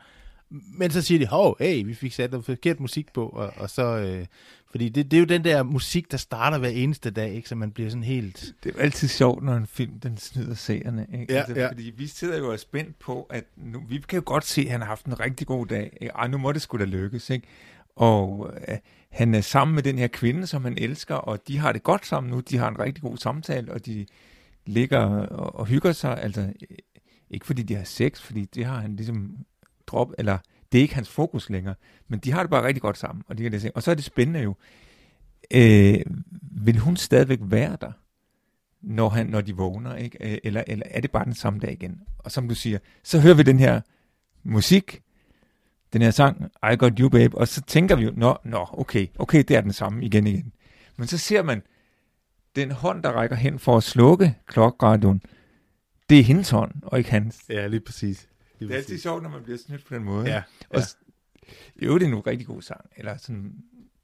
Men 0.49 0.91
så 0.91 1.01
siger 1.01 1.19
de, 1.19 1.27
hov, 1.27 1.58
hey, 1.60 1.86
vi 1.86 1.93
fik 1.93 2.13
sat 2.13 2.31
noget 2.31 2.45
forkert 2.45 2.79
musik 2.79 3.13
på, 3.13 3.27
og, 3.27 3.53
og 3.58 3.69
så... 3.69 3.84
Øh, 3.84 4.25
fordi 4.71 4.89
det, 4.89 5.12
det 5.12 5.17
er 5.17 5.19
jo 5.19 5.25
den 5.25 5.43
der 5.43 5.63
musik, 5.63 6.12
der 6.12 6.17
starter 6.17 6.58
hver 6.58 6.69
eneste 6.69 7.12
dag, 7.12 7.34
ikke? 7.34 7.49
så 7.49 7.55
man 7.55 7.71
bliver 7.71 7.89
sådan 7.89 8.03
helt... 8.03 8.53
Det 8.63 8.69
er 8.69 8.73
jo 8.75 8.79
altid 8.79 9.08
sjovt, 9.08 9.43
når 9.43 9.55
en 9.55 9.67
film 9.67 9.99
den 9.99 10.17
snyder 10.17 10.53
seerne. 10.53 11.08
Ikke? 11.13 11.34
Ja, 11.34 11.39
altså, 11.39 11.55
ja. 11.55 11.67
Fordi 11.67 11.93
vi 11.97 12.08
sidder 12.08 12.38
jo 12.38 12.47
og 12.47 12.53
er 12.53 12.58
spændt 12.58 12.99
på, 12.99 13.23
at 13.23 13.43
nu, 13.58 13.84
vi 13.89 13.97
kan 13.97 14.17
jo 14.17 14.23
godt 14.25 14.45
se, 14.45 14.62
at 14.62 14.71
han 14.71 14.79
har 14.79 14.88
haft 14.88 15.05
en 15.05 15.19
rigtig 15.19 15.47
god 15.47 15.65
dag. 15.65 15.97
Ikke? 16.01 16.13
Ej, 16.13 16.27
nu 16.27 16.38
må 16.38 16.51
det 16.51 16.62
sgu 16.62 16.77
da 16.77 16.86
lykkes. 16.86 17.29
Ikke? 17.29 17.47
Og 17.95 18.53
øh, 18.67 18.77
han 19.10 19.34
er 19.34 19.41
sammen 19.41 19.75
med 19.75 19.84
den 19.84 19.97
her 19.97 20.08
kvinde, 20.08 20.47
som 20.47 20.63
han 20.63 20.77
elsker, 20.77 21.15
og 21.15 21.47
de 21.47 21.58
har 21.58 21.71
det 21.71 21.84
godt 21.84 22.05
sammen 22.05 22.31
nu. 22.31 22.39
De 22.39 22.58
har 22.58 22.69
en 22.69 22.79
rigtig 22.79 23.01
god 23.01 23.17
samtale, 23.17 23.71
og 23.71 23.86
de 23.86 24.05
ligger 24.65 24.99
og, 24.99 25.55
og 25.55 25.65
hygger 25.65 25.91
sig. 25.91 26.21
Altså, 26.21 26.41
øh, 26.41 26.77
ikke 27.29 27.45
fordi 27.45 27.63
de 27.63 27.75
har 27.75 27.84
sex, 27.84 28.21
fordi 28.21 28.45
det 28.45 28.65
har 28.65 28.79
han 28.79 28.95
ligesom 28.95 29.38
drop, 29.88 30.12
eller 30.17 30.38
det 30.71 30.77
er 30.77 30.81
ikke 30.81 30.95
hans 30.95 31.10
fokus 31.10 31.49
længere, 31.49 31.75
men 32.08 32.19
de 32.19 32.31
har 32.31 32.43
det 32.43 32.49
bare 32.49 32.63
rigtig 32.63 32.81
godt 32.81 32.97
sammen, 32.97 33.23
og 33.27 33.38
de 33.38 33.43
kan 33.43 33.51
det 33.51 33.62
se. 33.62 33.71
Og 33.75 33.84
så 33.84 33.91
er 33.91 33.95
det 33.95 34.03
spændende 34.03 34.39
jo, 34.39 34.55
øh, 35.51 36.01
vil 36.41 36.79
hun 36.79 36.97
stadigvæk 36.97 37.39
være 37.41 37.77
der, 37.81 37.91
når, 38.81 39.10
han, 39.10 39.27
når 39.27 39.41
de 39.41 39.55
vågner, 39.55 39.95
ikke? 39.95 40.31
Øh, 40.31 40.38
eller, 40.43 40.63
eller 40.67 40.86
er 40.89 41.01
det 41.01 41.12
bare 41.12 41.25
den 41.25 41.34
samme 41.34 41.60
dag 41.60 41.71
igen? 41.71 42.01
Og 42.17 42.31
som 42.31 42.47
du 42.47 42.55
siger, 42.55 42.79
så 43.03 43.19
hører 43.19 43.36
vi 43.36 43.43
den 43.43 43.60
her 43.60 43.81
musik, 44.43 45.01
den 45.95 46.01
her 46.01 46.12
sang, 46.12 46.51
I 46.71 46.75
Got 46.75 46.93
You 46.99 47.10
Babe, 47.10 47.38
og 47.38 47.47
så 47.47 47.62
tænker 47.62 47.95
vi 47.95 48.03
jo, 48.03 48.12
nå, 48.15 48.38
nå, 48.43 48.67
okay, 48.71 49.08
okay, 49.19 49.43
det 49.47 49.51
er 49.55 49.62
den 49.62 49.73
samme 49.73 50.05
igen 50.05 50.27
igen. 50.27 50.53
Men 50.97 51.08
så 51.08 51.17
ser 51.17 51.43
man, 51.43 51.62
den 52.55 52.71
hånd, 52.71 53.03
der 53.03 53.12
rækker 53.12 53.36
hen 53.36 53.60
for 53.60 53.77
at 53.77 53.84
slukke 53.84 54.36
klokradioen, 54.47 55.21
det 56.10 56.19
er 56.19 56.23
hendes 56.23 56.49
hånd, 56.49 56.71
og 56.84 56.97
ikke 56.97 57.12
hans. 57.12 57.38
Ja, 57.49 57.67
lige 57.67 57.79
præcis. 57.79 58.27
Lige 58.60 58.67
Det 58.67 58.73
er 58.73 58.77
altid 58.77 58.99
sjovt, 58.99 59.23
når 59.23 59.29
man 59.29 59.43
bliver 59.43 59.58
snydt 59.65 59.86
på 59.88 59.95
den 59.95 60.03
måde. 60.03 60.27
Ja, 60.27 60.41
Og 60.69 60.81
ja. 61.79 61.86
jo, 61.86 61.97
det 61.97 62.03
er 62.03 62.08
en 62.08 62.27
rigtig 62.27 62.47
god 62.47 62.62
sang, 62.62 62.81
eller 62.97 63.17
sådan 63.17 63.51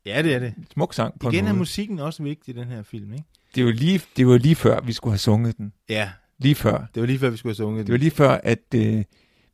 ja, 0.05 0.21
det 0.21 0.33
er 0.35 0.39
det. 0.39 0.53
smuk 0.73 0.93
sang 0.93 1.19
på 1.19 1.29
Igen 1.29 1.43
en 1.43 1.49
er 1.49 1.53
musikken 1.53 1.99
også 1.99 2.23
vigtig 2.23 2.55
i 2.55 2.59
den 2.59 2.67
her 2.67 2.83
film, 2.83 3.13
ikke? 3.13 3.25
Det 3.55 3.65
var 3.65 3.71
lige, 3.71 4.01
det 4.17 4.27
var 4.27 4.37
lige 4.37 4.55
før, 4.55 4.81
vi 4.81 4.93
skulle 4.93 5.11
have 5.11 5.17
sunget 5.19 5.57
den. 5.57 5.73
Ja, 5.89 6.11
Lige 6.37 6.55
før. 6.55 6.85
det 6.95 7.01
var 7.01 7.07
lige 7.07 7.19
før, 7.19 7.29
vi 7.29 7.37
skulle 7.37 7.51
have 7.51 7.55
sunget 7.55 7.85
Det 7.87 7.91
var 7.93 7.97
lige 7.99 8.11
før, 8.11 8.29
at 8.43 8.59
øh, 8.75 9.03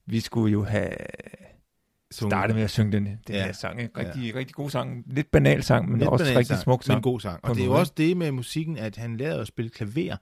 vi 0.05 0.19
skulle 0.19 0.51
jo 0.51 0.63
have 0.63 0.89
sunget 2.11 2.31
startet 2.31 2.55
med 2.55 2.63
at 2.63 2.69
synge 2.69 2.91
den, 2.91 3.05
den 3.05 3.17
Ja. 3.29 3.45
her 3.45 3.51
sang. 3.51 3.81
Ikke? 3.81 3.99
Rigtig, 3.99 4.31
ja. 4.33 4.37
rigtig 4.39 4.55
god 4.55 4.69
sang. 4.69 5.03
Lidt 5.07 5.31
banal 5.31 5.63
sang, 5.63 5.89
men 5.89 5.99
Lidt 5.99 6.09
også 6.09 6.25
rigtig 6.25 6.45
sang, 6.45 6.59
smuk 6.59 6.83
sang. 6.83 6.95
Men 6.97 7.01
god 7.01 7.19
sang. 7.19 7.39
Og 7.45 7.55
det 7.55 7.61
er 7.61 7.65
jo 7.65 7.73
også 7.73 7.93
det 7.97 8.17
med 8.17 8.31
musikken, 8.31 8.77
at 8.77 8.95
han 8.95 9.17
lærte 9.17 9.41
at 9.41 9.47
spille 9.47 9.69
klaver. 9.69 10.15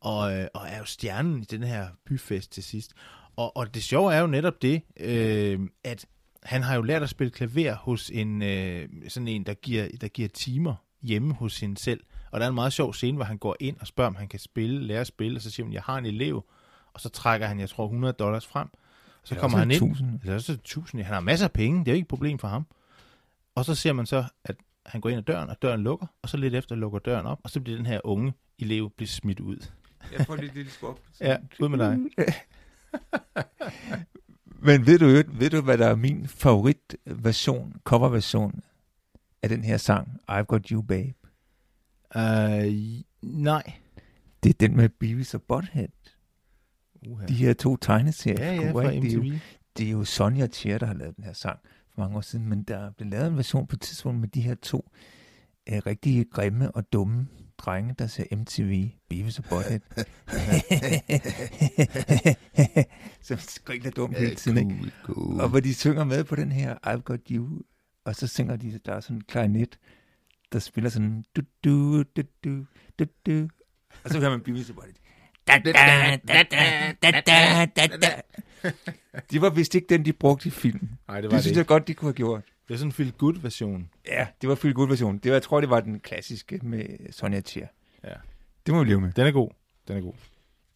og, 0.00 0.38
øh, 0.38 0.46
og 0.54 0.66
er 0.68 0.78
jo 0.78 0.84
stjernen 0.84 1.42
i 1.42 1.44
den 1.44 1.62
her 1.62 1.86
byfest 2.06 2.52
til 2.52 2.62
sidst. 2.62 2.92
Og, 3.36 3.56
og 3.56 3.74
det 3.74 3.82
sjove 3.82 4.14
er 4.14 4.20
jo 4.20 4.26
netop 4.26 4.62
det, 4.62 4.82
øh, 5.00 5.60
at 5.84 6.06
han 6.42 6.62
har 6.62 6.74
jo 6.74 6.82
lært 6.82 7.02
at 7.02 7.08
spille 7.08 7.30
klaver 7.30 7.74
hos 7.74 8.10
en 8.10 8.42
øh, 8.42 8.88
sådan 9.08 9.28
en, 9.28 9.46
der 9.46 9.54
giver, 9.54 9.88
der 10.00 10.08
giver 10.08 10.28
timer 10.28 10.74
hjemme 11.02 11.34
hos 11.34 11.60
hende 11.60 11.78
selv. 11.78 12.00
Og 12.30 12.40
der 12.40 12.46
er 12.46 12.50
en 12.50 12.54
meget 12.54 12.72
sjov 12.72 12.94
scene, 12.94 13.16
hvor 13.16 13.24
han 13.24 13.38
går 13.38 13.56
ind 13.60 13.76
og 13.80 13.86
spørger, 13.86 14.08
om 14.08 14.14
han 14.16 14.28
kan 14.28 14.38
spille, 14.40 14.80
lære 14.86 15.00
at 15.00 15.06
spille, 15.06 15.38
og 15.38 15.42
så 15.42 15.50
siger 15.50 15.66
han, 15.66 15.72
jeg 15.72 15.82
har 15.82 15.98
en 15.98 16.06
elev, 16.06 16.44
og 16.94 17.00
så 17.00 17.08
trækker 17.08 17.46
han, 17.46 17.60
jeg 17.60 17.68
tror, 17.68 17.84
100 17.84 18.12
dollars 18.12 18.46
frem. 18.46 18.68
Så 19.26 19.34
Eller 19.34 19.40
kommer 19.40 19.58
han 19.58 19.70
ind. 19.70 19.82
1000. 19.82 20.20
Eller 20.22 20.34
også 20.34 20.52
1000. 20.52 21.02
Han 21.02 21.14
har 21.14 21.20
masser 21.20 21.46
af 21.46 21.52
penge, 21.52 21.78
det 21.78 21.88
er 21.88 21.92
jo 21.92 21.94
ikke 21.94 22.04
et 22.04 22.08
problem 22.08 22.38
for 22.38 22.48
ham. 22.48 22.66
Og 23.54 23.64
så 23.64 23.74
ser 23.74 23.92
man 23.92 24.06
så, 24.06 24.24
at 24.44 24.56
han 24.86 25.00
går 25.00 25.08
ind 25.08 25.18
ad 25.18 25.22
døren, 25.22 25.50
og 25.50 25.62
døren 25.62 25.82
lukker, 25.82 26.06
og 26.22 26.28
så 26.28 26.36
lidt 26.36 26.54
efter 26.54 26.74
lukker 26.74 26.98
døren 26.98 27.26
op, 27.26 27.40
og 27.42 27.50
så 27.50 27.60
bliver 27.60 27.76
den 27.76 27.86
her 27.86 28.00
unge 28.04 28.32
elev 28.58 28.90
blive 28.96 29.08
smidt 29.08 29.40
ud. 29.40 29.56
Jeg 30.12 30.26
får 30.26 30.36
lige 30.36 30.48
et 30.48 30.54
lille 30.54 30.70
skub. 30.70 30.98
Ja, 31.20 31.36
ud 31.60 31.68
med 31.68 31.78
dig. 31.78 31.98
Men 34.66 34.86
ved 34.86 34.98
du, 34.98 35.32
ved 35.38 35.50
du, 35.50 35.60
hvad 35.60 35.78
der 35.78 35.86
er 35.86 35.96
min 35.96 36.28
favoritversion, 36.28 37.76
coverversion 37.84 38.62
af 39.42 39.48
den 39.48 39.64
her 39.64 39.76
sang, 39.76 40.20
I've 40.30 40.42
Got 40.42 40.68
You 40.68 40.82
Babe? 40.82 41.14
Uh, 42.16 42.22
nej. 43.22 43.72
Det 44.42 44.50
er 44.50 44.58
den 44.60 44.76
med 44.76 44.88
Beavis 44.88 45.34
og 45.34 45.42
Butthead. 45.42 45.88
Uh-huh. 47.06 47.26
De 47.28 47.34
her 47.34 47.52
to 47.52 47.76
tegneserier. 47.76 48.52
ja, 48.52 48.62
ja, 48.62 48.72
fra 48.72 48.88
ikke? 48.90 49.06
det, 49.06 49.12
er 49.12 49.16
jo, 49.16 49.38
det 49.76 49.86
er 49.86 49.90
jo 49.90 50.04
Sonja 50.04 50.44
og 50.44 50.50
Cher, 50.52 50.78
der 50.78 50.86
har 50.86 50.94
lavet 50.94 51.16
den 51.16 51.24
her 51.24 51.32
sang 51.32 51.58
for 51.94 52.00
mange 52.00 52.16
år 52.16 52.20
siden, 52.20 52.48
men 52.48 52.62
der 52.62 52.90
blev 52.90 53.10
lavet 53.10 53.26
en 53.26 53.36
version 53.36 53.66
på 53.66 53.76
et 53.76 53.80
tidspunkt 53.80 54.20
med 54.20 54.28
de 54.28 54.40
her 54.40 54.54
to 54.54 54.90
øh, 55.68 55.82
rigtig 55.86 56.26
grimme 56.30 56.70
og 56.70 56.92
dumme 56.92 57.28
drenge, 57.58 57.94
der 57.98 58.06
ser 58.06 58.36
MTV, 58.36 58.90
Beavis 59.08 59.38
og 59.38 59.44
Butthead. 59.44 59.80
Som 63.22 63.38
griner 63.64 63.90
dumt 63.90 64.18
hele 64.18 64.34
tiden, 64.34 64.58
ikke? 64.58 64.92
cool, 65.04 65.14
cool. 65.14 65.40
Og 65.40 65.48
hvor 65.48 65.60
de 65.60 65.74
synger 65.74 66.04
med 66.04 66.24
på 66.24 66.36
den 66.36 66.52
her 66.52 66.74
I've 66.86 67.00
Got 67.00 67.20
You, 67.30 67.62
og 68.04 68.16
så 68.16 68.26
synger 68.26 68.56
de, 68.56 68.80
der 68.86 68.92
er 68.92 69.00
sådan 69.00 69.16
en 69.16 69.22
klarinet, 69.22 69.78
der 70.52 70.58
spiller 70.58 70.90
sådan 70.90 71.24
du 71.36 71.42
du 71.64 72.02
du 72.02 72.22
du 72.44 72.66
du 72.98 73.04
du 73.26 73.48
og 74.04 74.10
så 74.10 74.18
hører 74.18 74.30
man 74.30 74.40
Beavis 74.40 74.70
og 74.70 74.74
Butthead. 74.74 74.94
Da, 75.46 75.58
da, 75.64 75.72
da. 77.86 78.20
Det 79.30 79.40
var 79.40 79.50
vist 79.50 79.74
ikke 79.74 79.86
den, 79.88 80.04
de 80.04 80.12
brugte 80.12 80.46
i 80.48 80.50
filmen. 80.50 80.98
Nej, 81.08 81.20
det 81.20 81.24
var 81.24 81.28
Det 81.30 81.36
det, 81.36 81.42
synes 81.42 81.56
jeg 81.56 81.66
godt, 81.66 81.88
de 81.88 81.94
kunne 81.94 82.08
have 82.08 82.14
gjort. 82.14 82.42
Det 82.68 82.74
er 82.74 82.78
sådan 82.78 82.88
en 82.88 82.92
feel 82.92 83.12
good 83.12 83.38
version. 83.40 83.90
Ja, 84.08 84.26
det 84.40 84.48
var 84.48 84.54
fyldt 84.54 84.74
god 84.74 84.88
version. 84.88 85.18
Det 85.18 85.30
var, 85.30 85.34
jeg 85.36 85.42
tror, 85.42 85.60
det 85.60 85.70
var 85.70 85.80
den 85.80 86.00
klassiske 86.00 86.60
med 86.62 87.12
Sonja 87.12 87.40
Cher. 87.40 87.66
Ja. 88.04 88.12
Det 88.66 88.74
må 88.74 88.84
vi 88.84 88.90
leve 88.90 89.00
med. 89.00 89.12
Den 89.12 89.26
er 89.26 89.30
god. 89.30 89.50
Den 89.88 89.96
er 89.96 90.00
god. 90.00 90.12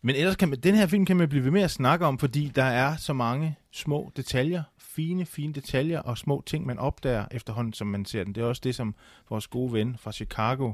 Men 0.02 0.16
ellers 0.16 0.37
kan 0.37 0.48
man, 0.48 0.59
den 0.59 0.74
her 0.74 0.87
film 0.87 1.06
kan 1.06 1.16
man 1.16 1.28
blive 1.28 1.44
ved 1.44 1.50
med 1.50 1.62
at 1.62 1.70
snakke 1.70 2.06
om, 2.06 2.18
fordi 2.18 2.52
der 2.54 2.64
er 2.64 2.96
så 2.96 3.12
mange 3.12 3.56
små 3.72 4.12
detaljer, 4.16 4.62
fine, 4.78 5.26
fine 5.26 5.52
detaljer 5.52 5.98
og 6.00 6.18
små 6.18 6.42
ting, 6.46 6.66
man 6.66 6.78
opdager 6.78 7.24
efterhånden, 7.30 7.72
som 7.72 7.87
man 7.87 8.04
ser 8.04 8.24
den. 8.24 8.35
Det 8.35 8.40
er 8.40 8.46
også 8.46 8.61
det, 8.64 8.74
som 8.74 8.94
vores 9.28 9.46
gode 9.46 9.72
ven 9.72 9.96
fra 10.00 10.12
Chicago, 10.12 10.72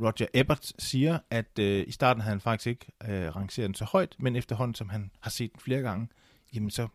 Roger 0.00 0.26
Ebert, 0.34 0.72
siger, 0.78 1.18
at 1.30 1.58
øh, 1.58 1.84
i 1.86 1.90
starten 1.92 2.20
havde 2.20 2.32
han 2.32 2.40
faktisk 2.40 2.66
ikke 2.66 2.86
øh, 3.08 3.36
rangeret 3.36 3.66
den 3.66 3.74
så 3.74 3.84
højt, 3.84 4.16
men 4.18 4.36
efterhånden, 4.36 4.74
som 4.74 4.88
han 4.88 5.10
har 5.20 5.30
set 5.30 5.52
den 5.52 5.60
flere 5.60 5.80
gange, 5.80 6.08
jamen 6.54 6.70
så 6.70 6.88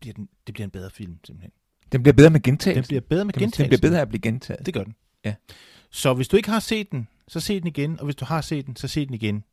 bliver 0.00 0.14
den, 0.14 0.28
det 0.46 0.54
bliver 0.54 0.64
en 0.64 0.70
bedre 0.70 0.90
film, 0.90 1.18
simpelthen. 1.24 1.52
Den 1.92 2.02
bliver 2.02 2.12
bedre 2.12 2.30
med 2.30 2.40
Den 2.40 2.52
gentagelse. 2.52 2.88
bliver 2.88 3.00
bedre 3.00 3.24
med 3.24 3.34
sige, 3.34 3.46
Den 3.46 3.68
bliver 3.68 3.80
bedre 3.80 3.98
af 3.98 4.02
at 4.02 4.08
blive 4.08 4.20
gentaget. 4.20 4.66
Det 4.66 4.74
gør 4.74 4.84
den. 4.84 4.94
Ja. 5.24 5.34
Så 5.90 6.14
hvis 6.14 6.28
du 6.28 6.36
ikke 6.36 6.50
har 6.50 6.60
set 6.60 6.92
den, 6.92 7.08
så 7.28 7.40
se 7.40 7.60
den 7.60 7.66
igen, 7.66 7.98
og 7.98 8.04
hvis 8.04 8.16
du 8.16 8.24
har 8.24 8.40
set 8.40 8.66
den, 8.66 8.76
så 8.76 8.88
se 8.88 9.06
den 9.06 9.14
igen. 9.14 9.44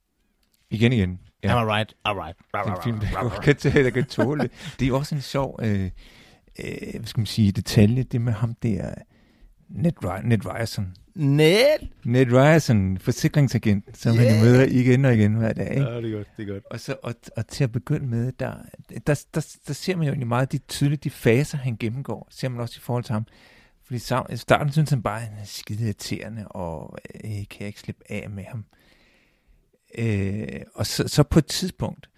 Igen 0.70 0.94
igen. 0.94 1.20
Ja. 1.44 1.58
Am 1.58 1.68
I 1.68 1.72
right? 1.72 1.96
All 2.06 2.18
right. 2.20 2.38
Det 2.38 2.46
er 2.54 2.76
en 2.76 2.84
film, 2.84 3.00
der 3.00 3.40
kan, 3.44 3.56
tage, 3.56 3.84
der 3.84 3.90
kan 3.90 4.06
tåle 4.06 4.50
det. 4.80 4.88
Er 4.88 4.94
også 4.94 5.16
en 5.16 5.22
sjov, 5.22 5.60
øh, 5.64 5.84
øh, 5.84 5.90
hvad 6.94 7.06
skal 7.06 7.20
man 7.20 7.26
sige, 7.26 7.52
detalje, 7.52 8.04
det 8.04 8.22
med 8.22 8.34
ham 8.34 8.54
der, 8.56 8.94
Ned, 9.70 9.92
Ned 10.24 10.46
Ryerson. 10.46 10.96
Ned! 11.16 11.88
Ned 12.04 12.26
Ryerson, 12.32 12.98
forsikringsagent, 12.98 13.98
som 13.98 14.16
yeah. 14.16 14.26
han 14.26 14.44
møder 14.44 14.66
igen 14.66 15.06
og 15.06 15.14
igen 15.14 15.34
hver 15.34 15.54
dag. 15.54 15.70
Ikke? 15.70 15.82
Ja, 15.82 15.98
det 16.02 16.12
er 16.12 16.18
godt, 16.18 16.28
det 16.38 16.50
er 16.50 16.54
godt. 16.54 16.64
Og, 16.70 16.80
så, 16.80 16.96
og, 17.04 17.16
og 17.38 17.48
til 17.48 17.64
at 17.64 17.72
begynde 17.72 18.08
med, 18.08 18.32
der, 18.32 18.56
der, 19.08 19.26
der, 19.34 19.56
der 19.68 19.74
ser 19.74 19.96
man 19.96 20.06
jo 20.06 20.12
egentlig 20.12 20.28
meget 20.28 20.52
de 20.52 20.58
tydeligt 20.58 21.04
de 21.04 21.10
faser, 21.10 21.58
han 21.58 21.78
gennemgår. 21.80 22.28
Ser 22.32 22.50
man 22.50 22.60
også 22.60 22.76
i 22.78 22.82
forhold 22.82 23.04
til 23.04 23.14
ham. 23.14 23.26
Fordi 23.84 23.96
i 24.34 24.38
starten 24.38 24.72
synes 24.72 24.90
han 24.90 25.02
bare, 25.02 25.22
at 25.22 25.28
han 25.28 25.38
er 25.38 25.46
skide 25.46 25.84
irriterende, 25.84 26.48
og 26.48 26.98
øh, 27.16 27.32
kan 27.32 27.60
jeg 27.60 27.68
ikke 27.68 27.80
slippe 27.80 28.04
af 28.10 28.30
med 28.30 28.44
ham. 28.44 28.66
Øh, 29.98 30.62
og 30.76 30.86
så, 30.86 31.08
så 31.08 31.24
på 31.24 31.40
et 31.40 31.46
tidspunkt, 31.46 32.10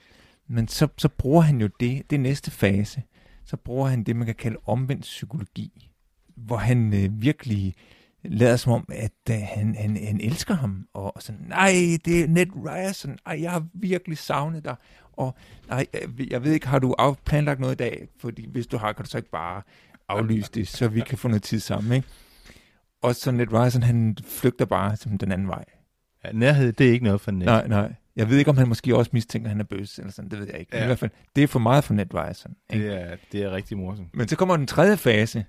men 0.47 0.67
så, 0.67 0.87
så 0.97 1.09
bruger 1.09 1.41
han 1.41 1.61
jo 1.61 1.69
det, 1.79 2.09
det 2.09 2.19
næste 2.19 2.51
fase, 2.51 3.03
så 3.45 3.57
bruger 3.57 3.87
han 3.87 4.03
det, 4.03 4.15
man 4.15 4.25
kan 4.25 4.35
kalde 4.35 4.57
omvendt 4.65 5.01
psykologi, 5.01 5.89
hvor 6.35 6.57
han 6.57 6.93
øh, 6.93 7.21
virkelig 7.21 7.75
lader 8.29 8.55
som 8.55 8.71
om, 8.73 8.85
at 8.91 9.11
øh, 9.29 9.35
han, 9.55 9.75
han, 9.75 9.97
han 10.05 10.19
elsker 10.21 10.53
ham, 10.53 10.87
og, 10.93 11.13
sådan, 11.19 11.41
nej, 11.49 11.71
det 12.05 12.23
er 12.23 12.27
Ned 12.27 12.45
Ryerson, 12.65 13.17
ej, 13.25 13.41
jeg 13.41 13.51
har 13.51 13.65
virkelig 13.73 14.17
savnet 14.17 14.65
dig, 14.65 14.75
og 15.13 15.35
nej, 15.69 15.85
jeg- 15.93 16.31
jeg 16.31 16.43
ved 16.43 16.51
ikke, 16.51 16.67
har 16.67 16.79
du 16.79 16.95
af- 16.99 17.17
planlagt 17.25 17.59
noget 17.59 17.73
i 17.73 17.77
dag, 17.77 18.07
fordi 18.19 18.47
hvis 18.51 18.67
du 18.67 18.77
har, 18.77 18.93
kan 18.93 19.05
du 19.05 19.09
så 19.11 19.17
ikke 19.17 19.29
bare 19.29 19.61
aflyse 20.09 20.51
det, 20.53 20.67
så 20.67 20.87
vi 20.87 20.99
kan 21.01 21.17
få 21.17 21.27
noget 21.27 21.43
tid 21.43 21.59
sammen, 21.59 21.93
ikke? 21.93 22.07
Og 23.01 23.15
så 23.15 23.31
Ned 23.31 23.53
Ryerson, 23.53 23.83
han 23.83 24.17
flygter 24.27 24.65
bare 24.65 24.95
som 24.95 25.17
den 25.17 25.31
anden 25.31 25.47
vej. 25.47 25.65
Ja, 26.25 26.29
nærhed, 26.33 26.73
det 26.73 26.87
er 26.87 26.91
ikke 26.91 27.03
noget 27.05 27.21
for 27.21 27.31
Ned. 27.31 27.45
Nej, 27.45 27.67
nej. 27.67 27.93
Jeg 28.15 28.29
ved 28.29 28.37
ikke, 28.37 28.49
om 28.51 28.57
han 28.57 28.67
måske 28.67 28.95
også 28.95 29.11
mistænker, 29.13 29.47
at 29.47 29.51
han 29.51 29.59
er 29.59 29.63
bøs, 29.63 29.97
eller 29.99 30.11
sådan, 30.11 30.31
det 30.31 30.39
ved 30.39 30.47
jeg 30.51 30.59
ikke. 30.59 30.69
Ja. 30.75 30.79
Men 30.79 30.85
i 30.85 30.87
hvert 30.87 30.99
fald, 30.99 31.11
det 31.35 31.43
er 31.43 31.47
for 31.47 31.59
meget 31.59 31.83
for 31.83 31.93
Ned 31.93 32.13
Ryerson. 32.13 32.53
Ikke? 32.73 32.85
Det 32.87 33.01
er, 33.01 33.15
det 33.31 33.43
er 33.43 33.51
rigtig 33.51 33.77
morsomt. 33.77 34.15
Men 34.15 34.27
så 34.27 34.35
kommer 34.35 34.57
den 34.57 34.67
tredje 34.67 34.97
fase, 34.97 35.45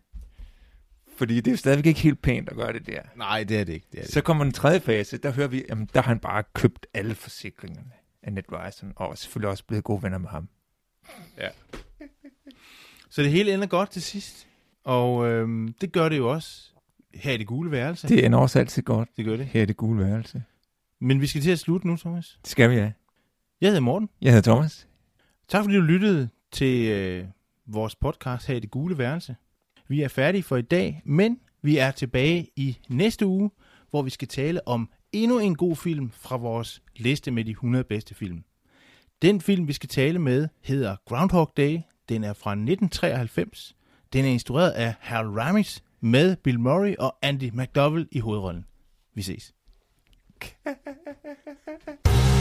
fordi 1.18 1.40
det 1.40 1.52
er 1.52 1.56
stadigvæk 1.56 1.86
ikke 1.86 2.00
helt 2.00 2.22
pænt 2.22 2.48
at 2.48 2.56
gøre 2.56 2.72
det 2.72 2.86
der. 2.86 3.00
Nej, 3.16 3.44
det 3.44 3.60
er 3.60 3.64
det 3.64 3.72
ikke. 3.72 3.86
Det 3.92 3.98
er 3.98 4.02
det. 4.04 4.12
Så 4.12 4.20
kommer 4.20 4.44
den 4.44 4.52
tredje 4.52 4.80
fase, 4.80 5.18
der 5.18 5.30
hører 5.30 5.48
vi, 5.48 5.64
jamen 5.68 5.88
der 5.94 6.00
har 6.02 6.08
han 6.08 6.18
bare 6.18 6.42
købt 6.54 6.86
alle 6.94 7.14
forsikringerne 7.14 7.90
af 8.22 8.32
Ned 8.32 8.42
Ryerson, 8.52 8.92
og 8.96 9.18
selvfølgelig 9.18 9.50
også 9.50 9.64
blevet 9.64 9.84
gode 9.84 10.02
venner 10.02 10.18
med 10.18 10.28
ham. 10.28 10.48
Så 13.10 13.22
det 13.22 13.30
hele 13.30 13.54
ender 13.54 13.66
godt 13.66 13.90
til 13.90 14.02
sidst. 14.02 14.46
Og 14.84 15.26
øhm, 15.28 15.74
det 15.80 15.92
gør 15.92 16.08
det 16.08 16.16
jo 16.18 16.32
også 16.32 16.62
her 17.14 17.32
i 17.32 17.36
det 17.36 17.46
gule 17.46 17.70
værelse. 17.70 18.08
Det 18.08 18.24
ender 18.24 18.38
også 18.38 18.58
altid 18.58 18.82
godt 18.82 19.08
det 19.16 19.24
gør 19.24 19.36
det. 19.36 19.46
her 19.46 19.62
i 19.62 19.66
det 19.66 19.76
gule 19.76 20.04
værelse. 20.04 20.42
Men 21.00 21.20
vi 21.20 21.26
skal 21.26 21.42
til 21.42 21.50
at 21.50 21.58
slutte 21.58 21.86
nu, 21.86 21.96
Thomas. 21.96 22.38
Det 22.42 22.50
skal 22.50 22.70
vi 22.70 22.74
have. 22.74 22.92
Jeg 23.60 23.68
hedder 23.68 23.80
Morten. 23.80 24.08
Jeg 24.22 24.32
hedder 24.32 24.52
Thomas. 24.52 24.88
Tak 25.48 25.64
fordi 25.64 25.76
du 25.76 25.82
lyttede 25.82 26.28
til 26.52 26.88
øh, 26.90 27.24
vores 27.66 27.96
podcast 27.96 28.46
her 28.46 28.54
i 28.54 28.60
det 28.60 28.70
gule 28.70 28.98
værelse. 28.98 29.36
Vi 29.88 30.02
er 30.02 30.08
færdige 30.08 30.42
for 30.42 30.56
i 30.56 30.62
dag, 30.62 31.02
men 31.04 31.40
vi 31.62 31.78
er 31.78 31.90
tilbage 31.90 32.50
i 32.56 32.78
næste 32.88 33.26
uge, 33.26 33.50
hvor 33.90 34.02
vi 34.02 34.10
skal 34.10 34.28
tale 34.28 34.68
om 34.68 34.90
endnu 35.12 35.38
en 35.38 35.54
god 35.54 35.76
film 35.76 36.10
fra 36.10 36.36
vores 36.36 36.82
liste 36.96 37.30
med 37.30 37.44
de 37.44 37.50
100 37.50 37.84
bedste 37.84 38.14
film. 38.14 38.44
Den 39.22 39.40
film, 39.40 39.68
vi 39.68 39.72
skal 39.72 39.88
tale 39.88 40.18
med, 40.18 40.48
hedder 40.62 40.96
Groundhog 41.04 41.52
Day. 41.56 41.80
Den 42.08 42.24
er 42.24 42.32
fra 42.32 42.50
1993. 42.50 43.76
Den 44.12 44.24
er 44.24 44.28
instrueret 44.28 44.70
af 44.70 44.94
Harold 45.00 45.38
Ramis 45.38 45.84
med 46.00 46.36
Bill 46.36 46.60
Murray 46.60 46.94
og 46.98 47.16
Andy 47.22 47.50
McDowell 47.52 48.08
i 48.10 48.18
hovedrollen. 48.18 48.64
Vi 49.14 49.22
ses. 49.22 49.54